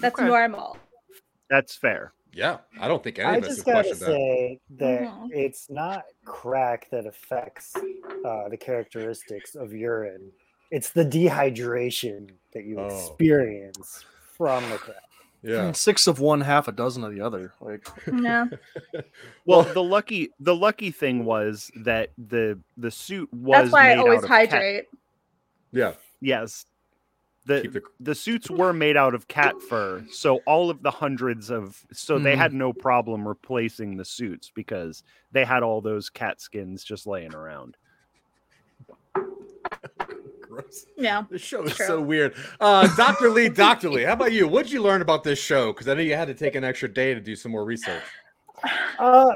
[0.00, 0.26] that's Okay.
[0.26, 0.76] normal
[1.50, 2.58] that's fair yeah.
[2.80, 4.20] I don't think any I of us just have gotta questioned that.
[4.20, 5.28] say that Mhm.
[5.30, 7.76] it's not crack that affects
[8.24, 10.32] uh, the characteristics of urine.
[10.72, 12.86] It's the dehydration that you Oh.
[12.86, 14.04] experience
[14.36, 15.03] from the crack.
[15.46, 17.52] Yeah, Six of one, half a dozen of the other.
[17.60, 17.86] Like
[18.22, 18.46] yeah
[19.44, 23.92] well Well- the lucky the lucky thing was that the the suit was that's why
[23.92, 24.84] i always out of cat- hydrate
[25.72, 25.92] yeah.
[26.20, 26.64] yes
[27.46, 31.50] the the the suits were made out of cat fur so all of the hundreds
[31.50, 32.38] of so they Mhm.
[32.38, 37.34] had no problem replacing the suits because they had all those cat skins just laying
[37.34, 37.76] around
[40.54, 40.86] gross.
[40.96, 41.24] Yeah.
[41.30, 41.86] This show is True.
[41.86, 42.34] so weird.
[42.60, 43.30] Uh, Dr.
[43.30, 43.90] Lee, Dr.
[43.90, 44.46] Lee, how about you?
[44.48, 45.72] What'd you learn about this show?
[45.72, 48.02] Because I know you had to take an extra day to do some more research.
[48.98, 49.32] Uh,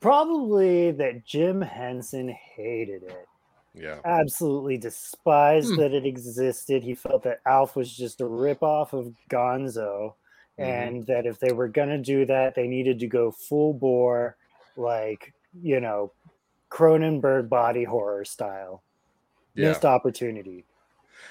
[0.00, 3.26] probably that Jim Henson hated it.
[3.74, 3.98] Yeah.
[4.04, 5.80] Absolutely despised Hmm.
[5.80, 6.82] that it existed.
[6.82, 10.14] He felt that Alf was just a ripoff of Gonzo,
[10.58, 10.64] Mhm.
[10.64, 14.36] and that if they were gonna do that, they needed to go full bore,
[14.76, 15.32] like
[15.62, 16.12] you know,
[16.70, 18.82] Cronenberg body horror style.
[19.56, 19.68] Yeah.
[19.70, 20.64] Missed opportunity.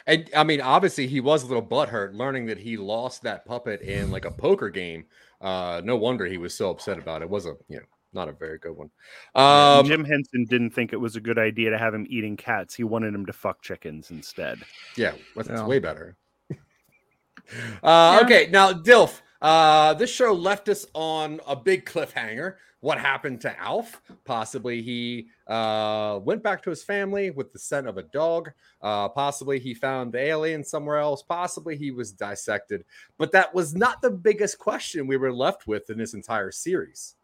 [0.08, 3.82] And I mean, obviously, he was a little butthurt learning that he lost that puppet
[3.82, 5.06] in like a poker game.
[5.42, 7.26] Uh, no wonder he was so upset about it.
[7.26, 8.90] it was a you know not a very good one.
[9.36, 12.74] Um, Jim Henson didn't think it was a good idea to have him eating cats.
[12.76, 14.60] He wanted him to fuck chickens instead.
[14.96, 15.66] Yeah, that's Yeah.
[15.68, 16.16] way better.
[17.84, 19.22] uh, Okay, now Dilf.
[19.42, 22.56] Uh, this show left us on a big cliffhanger.
[22.86, 24.00] What happened to Alf?
[24.26, 28.52] Possibly he uh, went back to his family with the scent of a dog.
[28.80, 31.24] Uh, possibly he found the alien somewhere else.
[31.24, 32.86] Possibly he was dissected.
[33.18, 37.16] But that was not the biggest question we were left with in this entire series.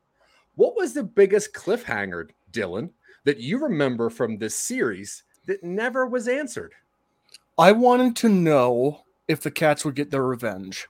[0.56, 2.90] What was the biggest cliffhanger, Dylan,
[3.26, 6.74] that you remember from this series that never was answered?
[7.60, 10.88] I wanted to know if the cats would get their revenge.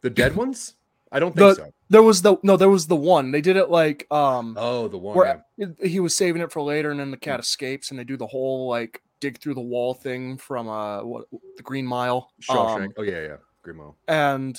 [0.00, 0.74] The dead ones?
[1.12, 1.72] I don't think The- so.
[1.88, 3.32] There was the no, there was the one.
[3.32, 5.16] They did it like um Oh, the one.
[5.16, 5.66] where yeah.
[5.82, 8.28] he was saving it for later, and then the cat escapes, and they do the
[8.28, 11.24] whole like dig through the wall thing from uh what
[11.56, 12.30] the Green Mile.
[12.40, 12.84] Shawshank.
[12.84, 13.36] Um, oh yeah, yeah.
[13.62, 13.96] Green Mile.
[14.06, 14.56] and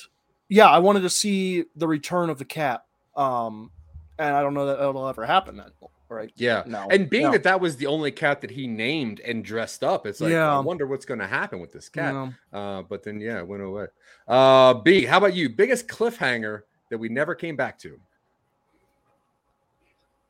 [0.50, 2.84] yeah, I wanted to see the return of the cat.
[3.16, 3.72] Um,
[4.20, 5.72] and I don't know that it'll ever happen then,
[6.12, 6.32] right?
[6.36, 6.64] Yeah.
[6.66, 6.88] No.
[6.92, 7.32] And being no.
[7.32, 10.56] that that was the only cat that he named and dressed up, it's like Yeah.
[10.56, 12.14] I wonder what's going to happen with this cat.
[12.14, 12.34] No.
[12.54, 13.88] Uh, but then yeah, it went away.
[14.28, 15.50] Uh, B, how about you?
[15.50, 18.00] Biggest cliffhanger that we never came back to?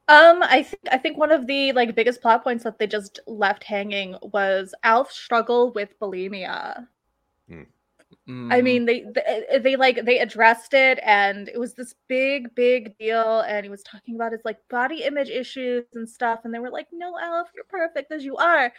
[0.08, 3.20] Um, I think I think one of the like biggest plot points that they just
[3.28, 6.86] left hanging was Alf's struggle with bulimia.
[7.50, 7.66] I
[8.28, 12.98] Mm, mean, they, they they like they addressed it, and it was this big, big
[12.98, 13.42] deal.
[13.42, 16.70] And he was talking about his like body image issues and stuff, and they were
[16.70, 18.72] like, "No, Alf, you're perfect as you are,"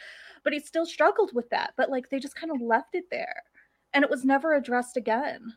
[0.45, 1.75] but he still struggled with that.
[1.77, 3.43] But like, they just kind of left it there,
[3.93, 5.55] and it was never addressed again.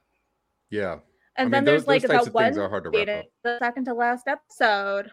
[0.69, 0.99] Yeah.
[1.37, 3.25] And I then mean, there's those- like those about one are hard to wrap up.
[3.43, 5.11] the second to last episode.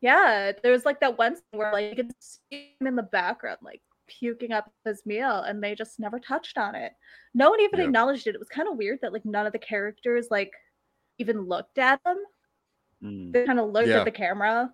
[0.00, 3.02] Yeah, there was like that one scene where like you could see him in the
[3.04, 6.92] background, like puking up his meal, and they just never touched on it.
[7.34, 7.86] No one even Yeah.
[7.86, 8.34] acknowledged it.
[8.34, 10.52] It was kind of weird that like none of the characters like
[11.18, 12.22] even looked at them.
[13.02, 13.32] Mm.
[13.32, 13.98] They kind of looked Yeah.
[14.00, 14.72] at the camera.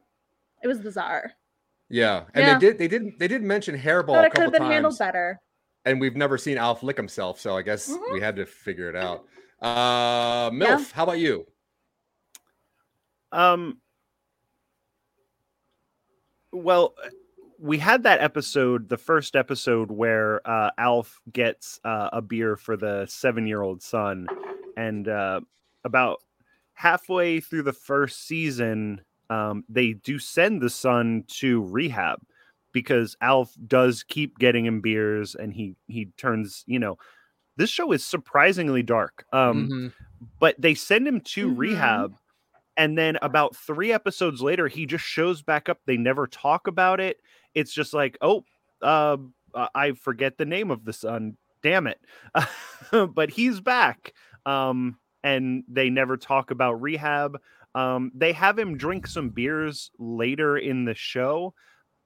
[0.62, 1.32] It was bizarre.
[1.88, 2.24] Yeah.
[2.34, 2.54] And Yeah.
[2.58, 3.18] they did they didn't.
[3.18, 4.72] they didn't mention hairball Thought a it could have been times.
[4.72, 5.40] handled better.
[5.84, 8.12] And we've never seen Alf lick himself, so I guess Mhm.
[8.12, 9.26] we had to figure it out.
[9.60, 11.46] Uh MILF, how about you?
[13.32, 13.80] Um.
[16.52, 16.94] Well,
[17.58, 22.76] we had that episode, the first episode where uh, Alf gets uh, a beer for
[22.76, 24.28] the seven-year-old son,
[24.76, 25.40] and uh,
[25.84, 26.22] about
[26.74, 29.00] halfway through the first season,
[29.30, 32.20] um, they do send the son to rehab
[32.72, 36.64] because Alf does keep getting him beers, and he he turns.
[36.66, 36.98] You know,
[37.56, 39.24] this show is surprisingly dark.
[39.32, 39.92] Um, mhm.
[40.40, 41.58] but they send him to Mhm.
[41.58, 42.14] rehab
[42.76, 47.00] and then about three episodes later he just shows back up they never talk about
[47.00, 47.20] it
[47.54, 48.44] it's just like oh
[48.82, 49.16] uh,
[49.54, 51.36] uh, i forget the name of the son.
[51.62, 52.00] Damn it.
[53.14, 54.14] But he's back
[54.46, 57.38] um and they never talk about rehab.
[57.74, 61.54] Um they have him drink some beers later in the show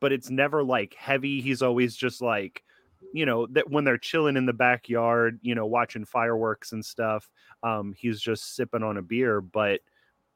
[0.00, 1.40] but it's never like heavy.
[1.40, 2.62] He's always just like
[3.12, 7.28] you know that when they're chilling in the backyard you know watching fireworks and stuff
[7.62, 9.40] um he's just sipping on a beer.
[9.40, 9.80] But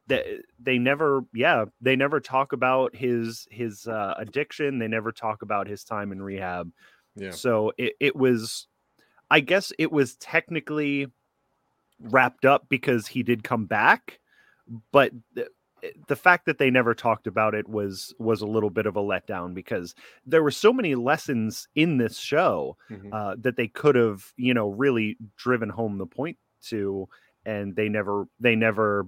[0.06, 5.42] they, they never yeah they never talk about his his uh, addiction they never talk
[5.42, 6.70] about his time in rehab
[7.16, 7.30] Yeah.
[7.32, 8.66] so it, it was
[9.30, 11.08] i guess it was technically
[12.00, 14.20] wrapped up because he did come back
[14.92, 15.48] but the,
[16.08, 19.00] the fact that they never talked about it was was a little bit of a
[19.02, 19.94] letdown because
[20.26, 23.12] there were so many lessons in this show Mhm.
[23.12, 27.08] uh, that they could have you know really driven home the point to
[27.44, 29.06] and they never they never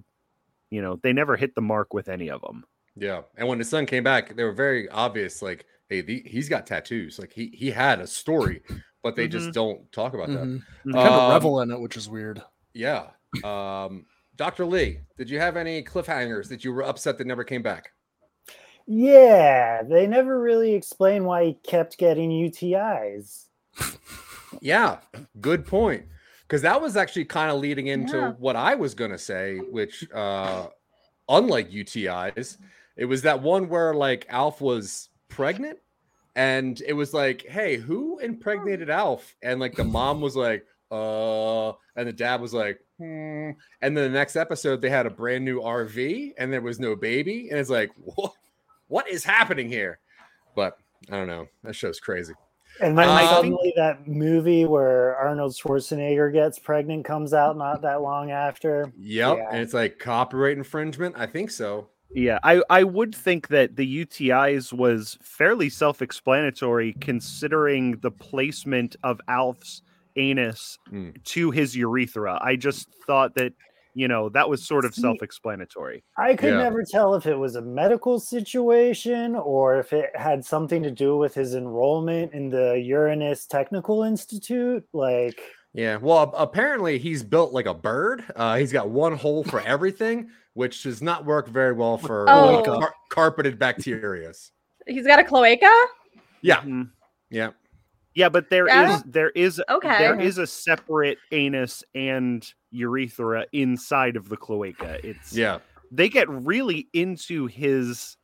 [0.71, 2.65] you know they never hit the mark with any of them
[2.97, 5.41] Yeah, and when the son came back, they were very obvious.
[5.41, 7.19] Like, hey, the, he's got tattoos.
[7.19, 8.63] Like he he had a story,
[9.05, 9.53] but they just Mhm.
[9.53, 10.45] don't talk about that.
[10.47, 10.63] Mhm.
[10.85, 10.93] Mhm.
[10.95, 12.43] Kind of Um, revel in it, which is weird.
[12.75, 13.11] Yeah.
[13.45, 14.67] Um, Dr.
[14.67, 17.93] Lee, did you have any cliffhangers that you were upset that never came back?
[18.87, 23.47] Yeah, they never really explain why he kept getting UTIs.
[24.61, 25.01] Yeah,
[25.41, 26.07] good point.
[26.49, 28.33] Because that was actually kind of leading into Yeah.
[28.39, 30.69] what I was gonna say, which uh
[31.29, 32.57] unlike UTIs,
[32.97, 35.79] it was that one where like Alf was pregnant
[36.35, 41.69] and it was like, "Hey, who impregnated Alf?" And like the mom was like, "Uh,"
[41.97, 43.51] and the dad was like, "Hmm."
[43.83, 46.97] And then the next episode, they had a brand new RV, and there was no
[46.97, 48.33] baby, and it's like, "What?
[48.87, 49.99] What is happening here?"
[50.57, 50.79] But
[51.11, 51.49] I don't know.
[51.63, 52.33] That show's crazy.
[52.81, 58.03] And then Uh, suddenly that movie where Arnold Schwarzenegger gets pregnant comes out not that
[58.03, 58.93] long after.
[58.99, 59.49] Yep, Yeah.
[59.51, 61.17] and it's like copyright infringement.
[61.19, 61.89] I think so.
[62.15, 68.97] Yeah, I, I would think that the UTIs was fairly self explanatory considering the placement
[69.03, 69.83] of Alf's
[70.17, 71.11] anus Hmm.
[71.25, 72.39] to his urethra.
[72.43, 73.53] I just thought that,
[73.99, 76.05] you know, that was sort of See, self explanatory.
[76.17, 76.63] I could Yeah.
[76.63, 81.17] never tell if it was a medical situation or if it had something to do
[81.17, 84.85] with his enrollment in the Uranus Technical Institute.
[84.93, 85.41] Like,
[85.75, 85.97] Yeah.
[85.97, 88.25] Well, apparently he's built like a bird.
[88.37, 92.63] Uh, he's got one hole for everything, which does not work very well for Oh.
[92.65, 94.33] car- carpeted bacteria.
[94.87, 95.71] He's got a cloaca.
[96.41, 96.61] Yeah.
[96.63, 96.91] Mhm.
[97.31, 97.51] Yeah.
[98.15, 99.03] Yeah, but there is Yeah.
[99.07, 99.99] there is Okay.
[99.99, 104.99] there is a separate anus and urethra inside of the cloaca.
[105.07, 105.59] It's Yeah.
[105.91, 108.17] they get really into his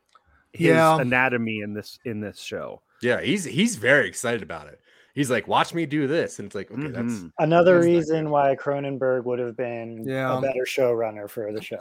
[0.52, 1.00] his Yeah.
[1.00, 2.82] anatomy in this in this show.
[3.02, 3.20] Yeah.
[3.20, 4.80] He's he's very excited about it.
[5.14, 6.40] He's like, watch me do this.
[6.40, 7.30] And it's like, okay, that's Mhm.
[7.38, 8.30] another That's reason good.
[8.32, 10.36] why Cronenberg would have been Yeah.
[10.36, 11.78] a better showrunner for the show.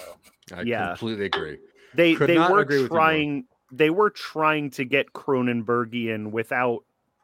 [0.54, 0.90] I Yeah.
[0.90, 1.58] completely agree.
[1.96, 2.98] They Could they not were agree with you more.
[3.00, 6.84] trying they were trying to get Cronenbergian without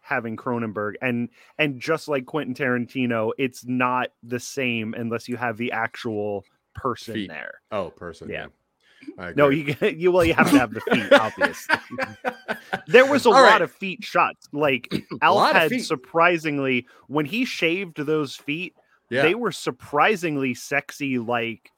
[0.09, 5.57] having Cronenberg and and just like Quentin Tarantino, it's not the same unless you have
[5.57, 6.43] the actual
[6.73, 7.29] person Feet.
[7.29, 7.61] there.
[7.71, 8.29] Oh, person.
[8.29, 8.47] Yeah.
[9.17, 11.75] I No, you you well you have to have the feet, obviously.
[12.87, 13.61] There was a All lot right.
[13.61, 14.47] of feet shots.
[14.51, 14.89] Like
[15.21, 18.75] A Alf lot of had surprisingly when he shaved those feet,
[19.09, 19.21] yeah.
[19.21, 21.71] they were surprisingly sexy, like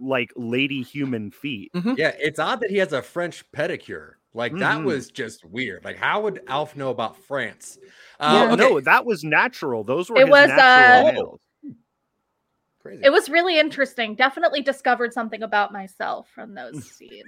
[0.00, 1.72] like lady human feet.
[1.72, 1.94] Mm-hmm.
[1.96, 2.12] yeah.
[2.18, 4.14] It's odd that he has a French pedicure.
[4.38, 4.84] Like that Mhm.
[4.84, 5.84] was just weird.
[5.84, 7.76] Like, how would Alf know about France?
[8.20, 8.56] Yeah, Uh, okay.
[8.56, 9.82] no, that was natural.
[9.84, 11.72] Those were It his was, natural uh.
[12.80, 13.02] Crazy.
[13.04, 14.14] It was really interesting.
[14.14, 17.24] Definitely discovered something about myself from those scenes.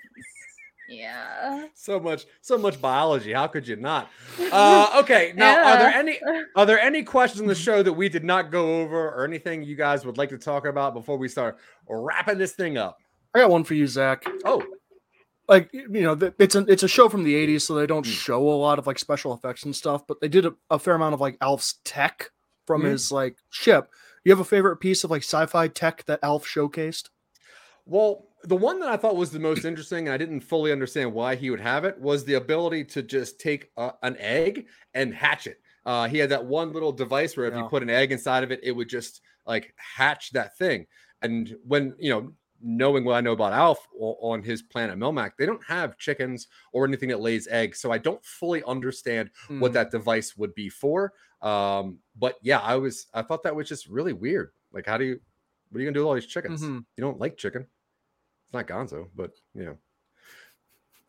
[0.88, 1.66] Yeah.
[1.74, 4.10] so much so much biology how could you not
[4.52, 6.18] uh okay now are there any
[6.56, 9.62] are there any questions in the show that we did not go over or anything
[9.62, 11.58] you guys would like to talk about before we start
[11.88, 12.98] wrapping this thing up
[13.32, 14.24] I got one for you, Zach.
[14.44, 14.64] oh
[15.50, 18.10] Like you know, it's a it's a show from the '80s, so they don't Mm.
[18.10, 20.06] show a lot of like special effects and stuff.
[20.06, 22.30] But they did a, a fair amount of like Alf's tech
[22.66, 22.90] from Mhm.
[22.92, 23.90] his like ship.
[24.24, 27.10] You have a favorite piece of like sci-fi tech that Alf showcased?
[27.86, 31.12] well the one that i thought was the most interesting and i didn't fully understand
[31.12, 35.14] why he would have it was the ability to just take a, an egg and
[35.14, 38.12] hatch it uh he had that one little device where if you put an egg
[38.12, 40.86] inside of it it would just like hatch that thing
[41.22, 42.32] and when you know
[42.62, 46.84] knowing what I know about Alf on his planet Melmac, they don't have chickens or
[46.86, 47.80] anything that lays eggs.
[47.80, 49.74] So I don't fully understand what Mm.
[49.74, 51.12] that device would be for.
[51.42, 54.50] Um, but yeah, I was I thought that was just really weird.
[54.72, 55.20] Like, how do you
[55.70, 56.62] what are you gonna do with all these chickens?
[56.62, 56.84] Mhm.
[56.96, 57.62] You don't like chicken.
[57.62, 59.78] It's not Gonzo, but you know.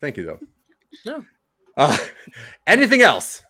[0.00, 0.40] Thank you though.
[1.04, 1.20] Yeah.
[1.76, 1.96] Uh,
[2.66, 3.42] anything else?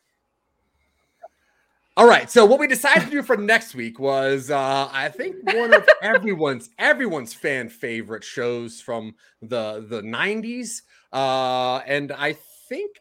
[1.94, 2.30] All right.
[2.30, 5.86] So what we decided to do for next week was uh I think one of
[6.02, 10.80] everyone's everyone's fan favorite shows from the the 90s.
[11.12, 12.34] Uh and I
[12.68, 12.96] think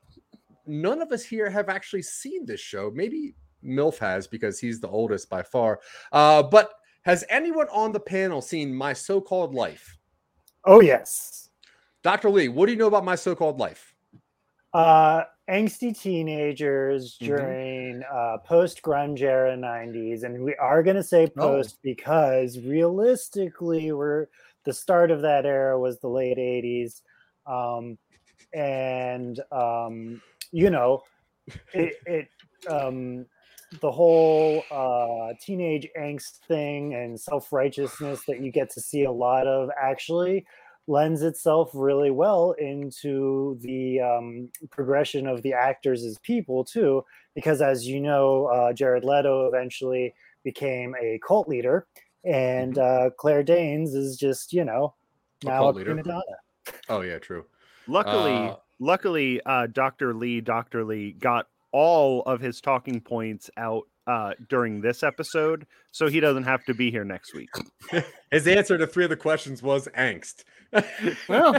[0.68, 2.92] none of us here have actually seen this show.
[2.94, 3.34] Maybe
[3.64, 5.80] MILF has because he's the oldest by far.
[6.12, 6.74] Uh but
[7.04, 9.98] has anyone on the panel seen My So-Called Life?
[10.66, 11.50] Oh yes.
[12.04, 12.30] Dr.
[12.30, 13.91] Lee, what do you know about My So-Called Life?
[14.74, 17.26] Uh, angsty teenagers Mhm.
[17.26, 20.24] during uh, post grunge era 90s.
[20.24, 21.38] And we are going to say Oh.
[21.38, 24.28] post because realistically, we're
[24.64, 27.02] the start of that era was the late 80s.
[27.46, 27.98] Um,
[28.54, 31.04] and, um, you know,
[31.74, 32.28] it, it
[32.70, 33.26] um,
[33.82, 39.12] the whole uh, teenage angst thing and self righteousness that you get to see a
[39.12, 40.46] lot of actually
[40.88, 47.04] lends itself really well into the um, progression of the actors as people too
[47.36, 50.14] because as you know uh, jared leto eventually
[50.44, 51.86] became a cult leader
[52.26, 54.94] and uh, claire danes is just you know
[55.44, 55.94] now a cult leader.
[55.94, 56.22] prima donna
[56.90, 57.46] Oh yeah, true.
[57.88, 60.14] Luckily, Uh, luckily, uh, Dr.
[60.14, 60.84] Lee, Dr.
[60.84, 66.44] Lee got all of his talking points out uh, during this episode, so he doesn't
[66.44, 67.50] have to be here next week.
[68.32, 70.44] His answer to three of the questions was angst.
[71.28, 71.56] Well,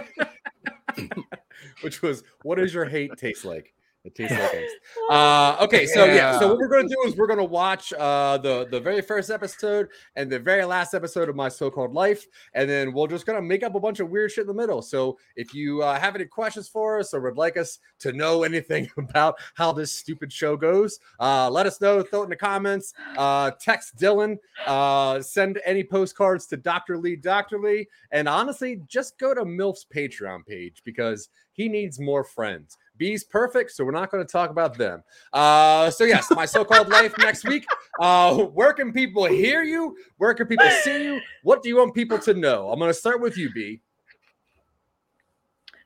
[1.83, 3.75] Which was, what does your hate taste like?
[4.05, 5.11] It tastes like angst.
[5.11, 6.39] Uh, okay, so yeah.
[6.39, 9.89] so what we're gonna do is we're gonna watch uh, the the very first episode
[10.17, 13.63] and the very last episode of my so-called life, and then we're just gonna make
[13.63, 14.83] up a bunch of weird shit in the middle.
[14.83, 18.43] So if you uh, have any questions for us or would like us to know
[18.53, 22.03] anything about how this stupid show goes, uh, let us know.
[22.03, 22.93] Throw it in the comments.
[23.17, 24.37] Uh, text Dylan.
[24.67, 26.99] Uh, send any postcards to Dr.
[26.99, 27.61] Lee, Dr.
[27.61, 32.77] Lee, and honestly, just go to Milf's Patreon page because he needs more friends.
[33.03, 35.03] B's perfect, so we're not going to talk about them.
[35.33, 37.67] Uh, so yes, my so-called life next week.
[37.99, 39.97] Uh, where can people hear you?
[40.19, 41.21] Where can people see you?
[41.43, 42.71] What do you want people to know?
[42.71, 43.81] I'm going to start with you, B.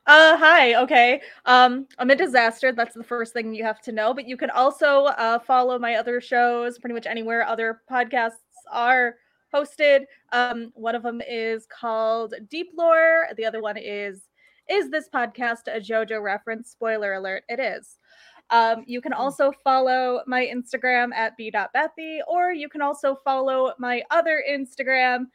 [0.05, 0.75] Uh, hi.
[0.75, 1.21] Okay.
[1.47, 2.71] Um, I'm a disaster.
[2.71, 4.13] That's the first thing you have to know.
[4.13, 8.33] But you can also uh, follow my other shows pretty much anywhere other podcasts
[8.71, 9.15] are
[9.51, 10.01] hosted.
[10.33, 13.27] Um, one of them is called Deep Lore.
[13.37, 14.27] The other one is
[14.69, 16.69] Is this podcast a JoJo reference?
[16.71, 17.97] Spoiler alert, it is.
[18.49, 24.03] Um, you can also follow my Instagram at b.bethy, or you can also follow my
[24.09, 25.25] other Instagram,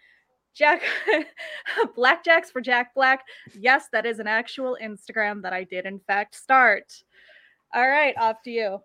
[0.55, 0.83] Jack
[1.97, 3.24] Blackjacks for Jack Black.
[3.59, 7.03] Yes, that is an actual Instagram that I did in fact start.
[7.74, 8.78] All right, off to you.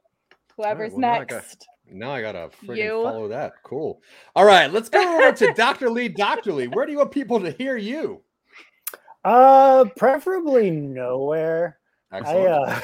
[0.56, 1.68] Whoever's well, I got- next.
[1.89, 3.02] Now I gotta You.
[3.04, 3.54] follow that.
[3.64, 4.02] Cool.
[4.36, 5.89] All right, let's go over to Dr.
[5.89, 6.52] Lee, Dr.
[6.52, 6.68] Lee.
[6.68, 8.22] Where do you want people to hear you?
[9.24, 11.80] Uh, preferably nowhere.
[12.11, 12.80] I uh,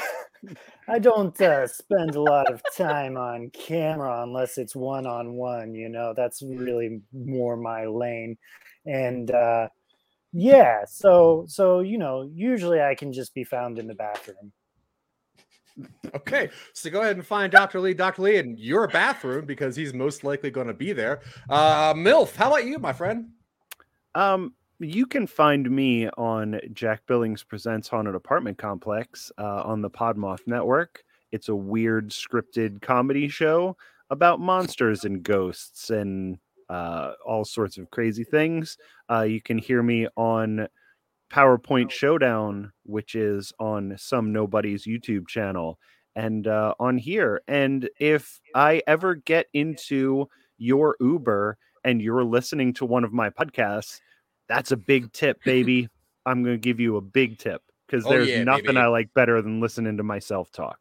[0.87, 5.73] I don't uh, spend a lot of time on camera unless it's one on one.
[5.73, 8.37] You know, that's really more my lane.
[8.85, 9.69] And uh,
[10.33, 14.51] yeah, so so you know, usually I can just be found in the bathroom.
[16.13, 17.79] Okay, so go ahead and find Dr.
[17.79, 18.21] Lee, Dr.
[18.21, 21.21] Lee in your bathroom because he's most likely going to be there.
[21.49, 23.29] Uh, MILF, how about you, my friend?
[24.13, 24.53] Um,
[24.83, 30.45] you can find me on Jack Billings Presents Haunted Apartment Complex uh, on the Podmoth
[30.45, 31.03] Network.
[31.31, 33.77] It's a weird scripted comedy show
[34.09, 36.37] about monsters and ghosts and
[36.69, 38.77] uh, all sorts of crazy things.
[39.09, 40.67] Uh, you can hear me on
[41.31, 45.79] PowerPoint Showdown, which is on some nobody's YouTube channel
[46.15, 47.41] and uh, on here.
[47.47, 50.27] And if I ever get into
[50.57, 53.99] your Uber and you're listening to one of my podcasts,
[54.53, 55.89] that's a big tip, baby.
[56.25, 58.77] I'm going to give you a big tip because Oh, there's yeah, nothing baby.
[58.77, 60.77] I like better than listening to myself talk.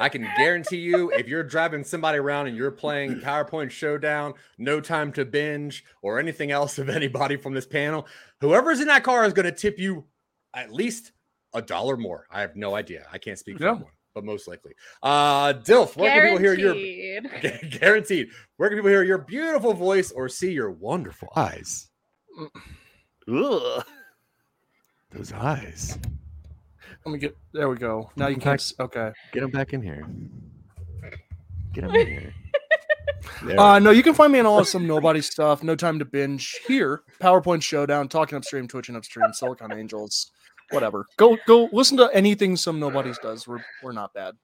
[0.00, 4.80] I can guarantee you, if you're driving somebody around and you're playing PowerPoint Showdown, No
[4.80, 8.06] Time to Binge, or anything else of anybody from this panel,
[8.40, 10.04] whoever's in that car is going to tip you
[10.54, 11.10] at least
[11.52, 12.26] a dollar more.
[12.30, 13.06] I have no idea.
[13.12, 13.70] I can't speak for Yeah.
[13.70, 14.74] everyone, but most likely.
[15.02, 17.70] Uh, Dilf, where can people hear your Guaranteed.
[17.80, 18.28] guaranteed?
[18.56, 21.90] Where can people hear your beautiful voice or see your wonderful eyes?
[23.32, 23.84] Ugh.
[25.10, 25.98] Those eyes.
[27.04, 27.36] Let me get.
[27.52, 28.10] There we go.
[28.16, 28.60] Now you can't.
[28.60, 29.12] fact- Okay.
[29.32, 30.06] Get him back in here.
[31.72, 32.34] Get him in here.
[33.44, 33.58] There.
[33.60, 35.62] Uh, no, you can find me on all of some nobody stuff.
[35.62, 37.02] No time to binge here.
[37.20, 40.30] PowerPoint Showdown, talking upstream, twitching upstream, Silicon Angels,
[40.70, 41.04] whatever.
[41.18, 43.46] Go go listen to anything some nobodies does.
[43.46, 44.34] We're we're not bad.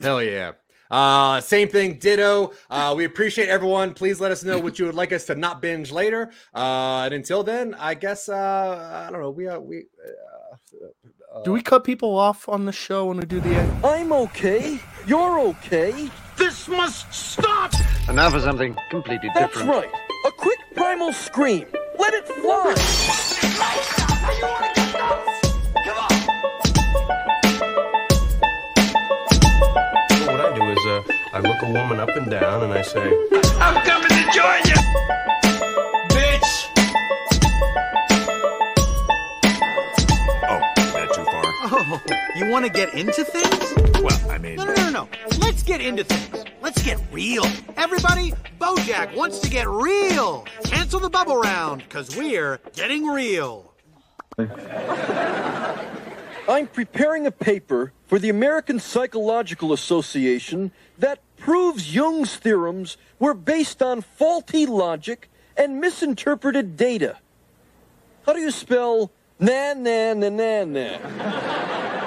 [0.00, 0.52] Hell yeah.
[0.92, 2.52] Uh, same thing, ditto.
[2.70, 3.94] Uh, we appreciate everyone.
[3.94, 6.30] Please let us know what you would like us to not binge later.
[6.54, 9.30] Uh, and until then, I guess uh, I don't know.
[9.30, 9.86] We are we.
[11.34, 13.84] Uh, Do we cut people off on the show when we do the end?
[13.84, 14.78] I'm okay.
[15.06, 16.10] You're okay.
[16.36, 17.72] This must stop!
[18.08, 19.70] And now for something completely That's different.
[19.72, 20.02] That's right.
[20.26, 21.66] A quick primal scream.
[21.98, 22.74] Let it fly.
[31.34, 33.00] I look a woman up and down and I say,
[33.58, 34.76] I'm coming to join you!
[36.10, 36.68] Bitch!
[40.44, 41.42] Oh, is that too far?
[41.64, 42.00] Oh,
[42.36, 43.74] you want to get into things?
[44.02, 45.08] Well, I mean, No, no, no, no, no.
[45.38, 46.44] Let's get into things.
[46.60, 47.46] Let's get real.
[47.78, 50.46] Everybody, Bojack wants to get real.
[50.64, 53.72] Cancel the bubble round, because we're getting real.
[56.48, 60.72] I'm preparing a paper for the American Psychological Association
[61.02, 67.18] that proves Jung's theorems were based on faulty logic and misinterpreted data.
[68.24, 72.01] How do you spell na na na na na?